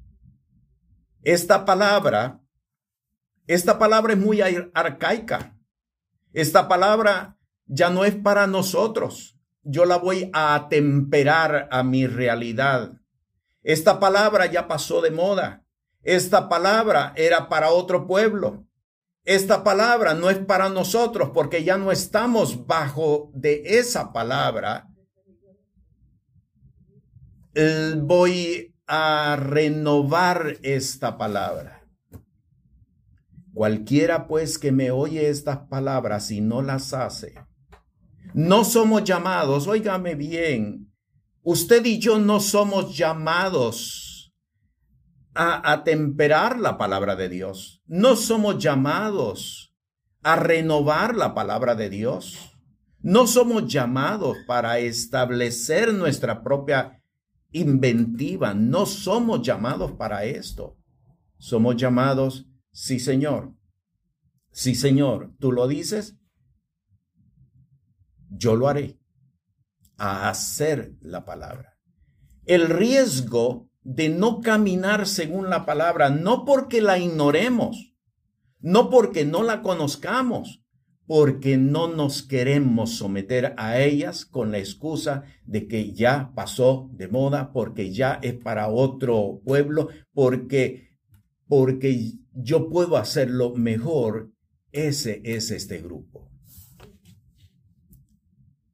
Esta 1.24 1.66
palabra, 1.66 2.44
esta 3.48 3.80
palabra 3.80 4.14
es 4.14 4.20
muy 4.20 4.42
arcaica. 4.74 5.58
Esta 6.34 6.68
palabra 6.68 7.38
ya 7.66 7.90
no 7.90 8.06
es 8.06 8.16
para 8.16 8.46
nosotros 8.48 9.38
yo 9.70 9.86
la 9.86 9.98
voy 9.98 10.30
a 10.34 10.56
atemperar 10.56 11.68
a 11.72 11.84
mi 11.84 12.08
realidad. 12.08 12.94
Esta 13.64 14.00
palabra 14.00 14.46
ya 14.46 14.68
pasó 14.68 15.02
de 15.02 15.12
moda. 15.12 15.66
Esta 16.04 16.48
palabra 16.48 17.14
era 17.18 17.50
para 17.50 17.72
otro 17.72 18.08
pueblo. 18.08 18.66
Esta 19.26 19.66
palabra 19.66 20.14
no 20.14 20.30
es 20.30 20.38
para 20.38 20.70
nosotros 20.70 21.32
porque 21.34 21.66
ya 21.66 21.78
no 21.78 21.92
estamos 21.92 22.66
bajo 22.66 23.30
de 23.34 23.62
esa 23.78 24.14
palabra. 24.14 24.88
Voy 27.98 28.74
a 28.88 29.36
renovar 29.36 30.58
esta 30.62 31.18
palabra. 31.18 31.77
Cualquiera 33.58 34.28
pues 34.28 34.60
que 34.60 34.72
me 34.72 34.92
oye 34.92 35.30
estas 35.30 35.58
palabras 35.68 36.30
y 36.30 36.42
no 36.42 36.62
las 36.62 36.94
hace. 36.94 37.34
No 38.36 38.64
somos 38.64 39.04
llamados, 39.04 39.66
óigame 39.66 40.14
bien, 40.14 40.94
usted 41.42 41.84
y 41.84 41.98
yo 41.98 42.20
no 42.20 42.40
somos 42.40 42.96
llamados 42.96 44.32
a 45.34 45.72
atemperar 45.72 46.60
la 46.60 46.78
palabra 46.78 47.16
de 47.16 47.30
Dios. 47.30 47.82
No 47.88 48.16
somos 48.16 48.60
llamados 48.60 49.74
a 50.22 50.36
renovar 50.36 51.16
la 51.16 51.34
palabra 51.34 51.74
de 51.74 51.90
Dios. 51.90 52.38
No 53.00 53.26
somos 53.26 53.66
llamados 53.66 54.38
para 54.46 54.78
establecer 54.78 55.96
nuestra 55.96 56.44
propia 56.44 57.02
inventiva. 57.52 58.54
No 58.54 58.86
somos 58.86 59.42
llamados 59.42 59.94
para 59.94 60.26
esto. 60.26 60.78
Somos 61.40 61.76
llamados 61.76 62.46
Sí, 62.80 63.00
Señor. 63.00 63.56
Sí, 64.52 64.76
Señor. 64.76 65.34
Tú 65.40 65.52
lo 65.52 65.68
dices. 65.68 66.16
Yo 68.30 68.56
lo 68.56 68.68
haré. 68.68 69.00
A 69.98 70.30
hacer 70.30 70.94
la 71.02 71.26
palabra. 71.26 71.80
El 72.46 72.70
riesgo 72.70 73.68
de 73.82 74.10
no 74.10 74.42
caminar 74.42 75.08
según 75.08 75.50
la 75.50 75.66
palabra, 75.66 76.12
no 76.12 76.46
porque 76.46 76.80
la 76.80 77.00
ignoremos, 77.00 77.96
no 78.60 78.92
porque 78.92 79.26
no 79.26 79.42
la 79.42 79.64
conozcamos, 79.64 80.64
porque 81.08 81.58
no 81.58 81.88
nos 81.88 82.22
queremos 82.22 82.94
someter 82.94 83.56
a 83.58 83.80
ellas 83.80 84.24
con 84.24 84.52
la 84.52 84.60
excusa 84.60 85.24
de 85.46 85.68
que 85.68 85.94
ya 85.94 86.32
pasó 86.36 86.92
de 86.94 87.08
moda, 87.08 87.52
porque 87.54 87.92
ya 87.92 88.20
es 88.22 88.36
para 88.36 88.68
otro 88.68 89.42
pueblo, 89.44 89.90
porque 90.14 90.87
porque 91.48 92.14
yo 92.34 92.70
puedo 92.70 92.98
hacerlo 92.98 93.56
mejor, 93.56 94.32
ese 94.72 95.22
es 95.24 95.52
este 95.52 95.82
grupo. 95.82 96.30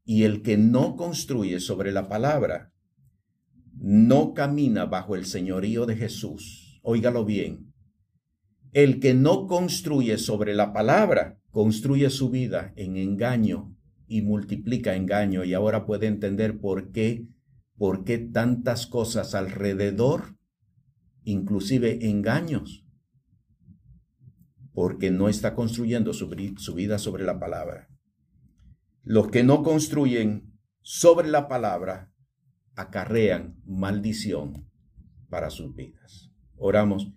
Y 0.05 0.23
el 0.23 0.41
que 0.41 0.57
no 0.57 0.95
construye 0.95 1.59
sobre 1.59 1.91
la 1.91 2.09
palabra, 2.09 2.73
no 3.77 4.33
camina 4.33 4.85
bajo 4.85 5.15
el 5.15 5.25
señorío 5.25 5.85
de 5.85 5.95
Jesús. 5.95 6.79
Óigalo 6.83 7.25
bien. 7.25 7.73
El 8.73 8.99
que 8.99 9.13
no 9.13 9.47
construye 9.47 10.17
sobre 10.17 10.53
la 10.55 10.73
palabra, 10.73 11.39
construye 11.51 12.09
su 12.09 12.29
vida 12.29 12.73
en 12.75 12.97
engaño 12.97 13.75
y 14.07 14.23
multiplica 14.23 14.95
engaño. 14.95 15.43
Y 15.43 15.53
ahora 15.53 15.85
puede 15.85 16.07
entender 16.07 16.59
por 16.59 16.91
qué, 16.91 17.27
por 17.77 18.03
qué 18.03 18.17
tantas 18.17 18.87
cosas 18.87 19.35
alrededor 19.35 20.37
inclusive 21.23 22.09
engaños, 22.09 22.85
porque 24.73 25.11
no 25.11 25.29
está 25.29 25.55
construyendo 25.55 26.13
su, 26.13 26.29
vida 26.29 26.97
sobre 26.97 27.23
la 27.23 27.39
palabra. 27.39 27.89
Los 29.03 29.29
que 29.29 29.43
no 29.43 29.63
construyen 29.63 30.57
sobre 30.81 31.29
la 31.29 31.47
palabra 31.47 32.11
acarrean 32.75 33.61
maldición 33.65 34.67
para 35.29 35.49
sus 35.49 35.75
vidas. 35.75 36.31
Oramos. 36.55 37.11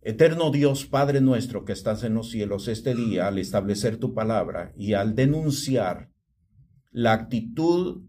Eterno 0.00 0.50
Dios, 0.50 0.86
Padre 0.86 1.20
nuestro 1.20 1.64
que 1.64 1.72
estás 1.72 2.02
en 2.02 2.14
los 2.14 2.30
cielos, 2.30 2.66
este 2.66 2.94
día 2.94 3.28
al 3.28 3.38
establecer 3.38 3.98
tu 3.98 4.14
palabra 4.14 4.72
y 4.76 4.94
al 4.94 5.14
denunciar 5.14 6.10
la 6.90 7.12
actitud, 7.12 8.02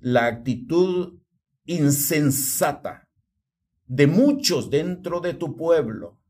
la 0.00 0.26
actitud 0.26 1.20
insensata 1.66 3.09
de 3.90 4.06
muchos 4.06 4.70
dentro 4.70 5.20
de 5.20 5.34
tu 5.34 5.56
pueblo, 5.56 6.22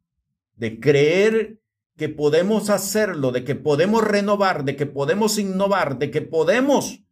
de 0.57 0.81
creer 0.81 1.61
que 1.95 2.09
podemos 2.09 2.71
hacerlo, 2.71 3.33
de 3.33 3.45
que 3.45 3.55
podemos 3.55 4.03
renovar, 4.03 4.65
de 4.65 4.77
que 4.77 4.87
podemos 4.87 5.39
innovar, 5.39 5.99
de 5.99 6.11
que 6.11 6.23
podemos 6.23 7.05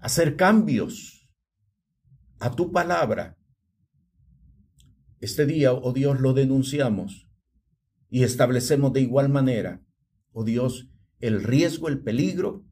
hacer 0.00 0.36
cambios 0.36 1.28
a 2.38 2.50
tu 2.50 2.72
palabra. 2.72 3.36
Este 5.20 5.44
día, 5.44 5.74
oh 5.74 5.92
Dios, 5.92 6.20
lo 6.20 6.32
denunciamos 6.32 7.28
y 8.08 8.22
establecemos 8.22 8.94
de 8.94 9.02
igual 9.02 9.28
manera, 9.28 9.84
oh 10.32 10.44
Dios, 10.44 10.88
el 11.20 11.42
riesgo, 11.42 11.88
el 11.88 12.02
peligro 12.02 12.64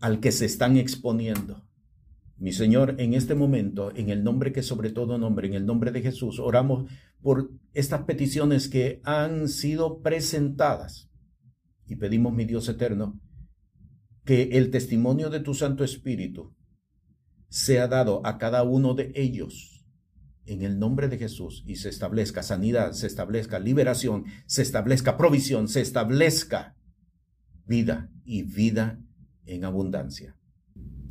al 0.00 0.20
que 0.20 0.32
se 0.32 0.44
están 0.44 0.76
exponiendo. 0.76 1.69
Mi 2.40 2.52
Señor, 2.52 2.94
en 2.96 3.12
este 3.12 3.34
momento, 3.34 3.94
en 3.94 4.08
el 4.08 4.24
nombre 4.24 4.50
que 4.50 4.62
sobre 4.62 4.90
todo 4.90 5.18
nombre, 5.18 5.46
en 5.46 5.52
el 5.52 5.66
nombre 5.66 5.92
de 5.92 6.00
Jesús, 6.00 6.38
oramos 6.38 6.90
por 7.20 7.50
estas 7.74 8.04
peticiones 8.04 8.70
que 8.70 9.02
han 9.04 9.46
sido 9.46 10.00
presentadas. 10.00 11.10
Y 11.86 11.96
pedimos, 11.96 12.32
mi 12.32 12.46
Dios 12.46 12.66
eterno, 12.70 13.20
que 14.24 14.44
el 14.52 14.70
testimonio 14.70 15.28
de 15.28 15.40
tu 15.40 15.52
Santo 15.52 15.84
Espíritu 15.84 16.56
sea 17.50 17.88
dado 17.88 18.24
a 18.24 18.38
cada 18.38 18.62
uno 18.62 18.94
de 18.94 19.12
ellos 19.14 19.84
en 20.46 20.62
el 20.62 20.78
nombre 20.78 21.08
de 21.08 21.18
Jesús 21.18 21.62
y 21.66 21.76
se 21.76 21.90
establezca 21.90 22.42
sanidad, 22.42 22.92
se 22.92 23.06
establezca 23.06 23.58
liberación, 23.58 24.24
se 24.46 24.62
establezca 24.62 25.18
provisión, 25.18 25.68
se 25.68 25.82
establezca 25.82 26.74
vida 27.66 28.10
y 28.24 28.44
vida 28.44 28.98
en 29.44 29.66
abundancia. 29.66 30.39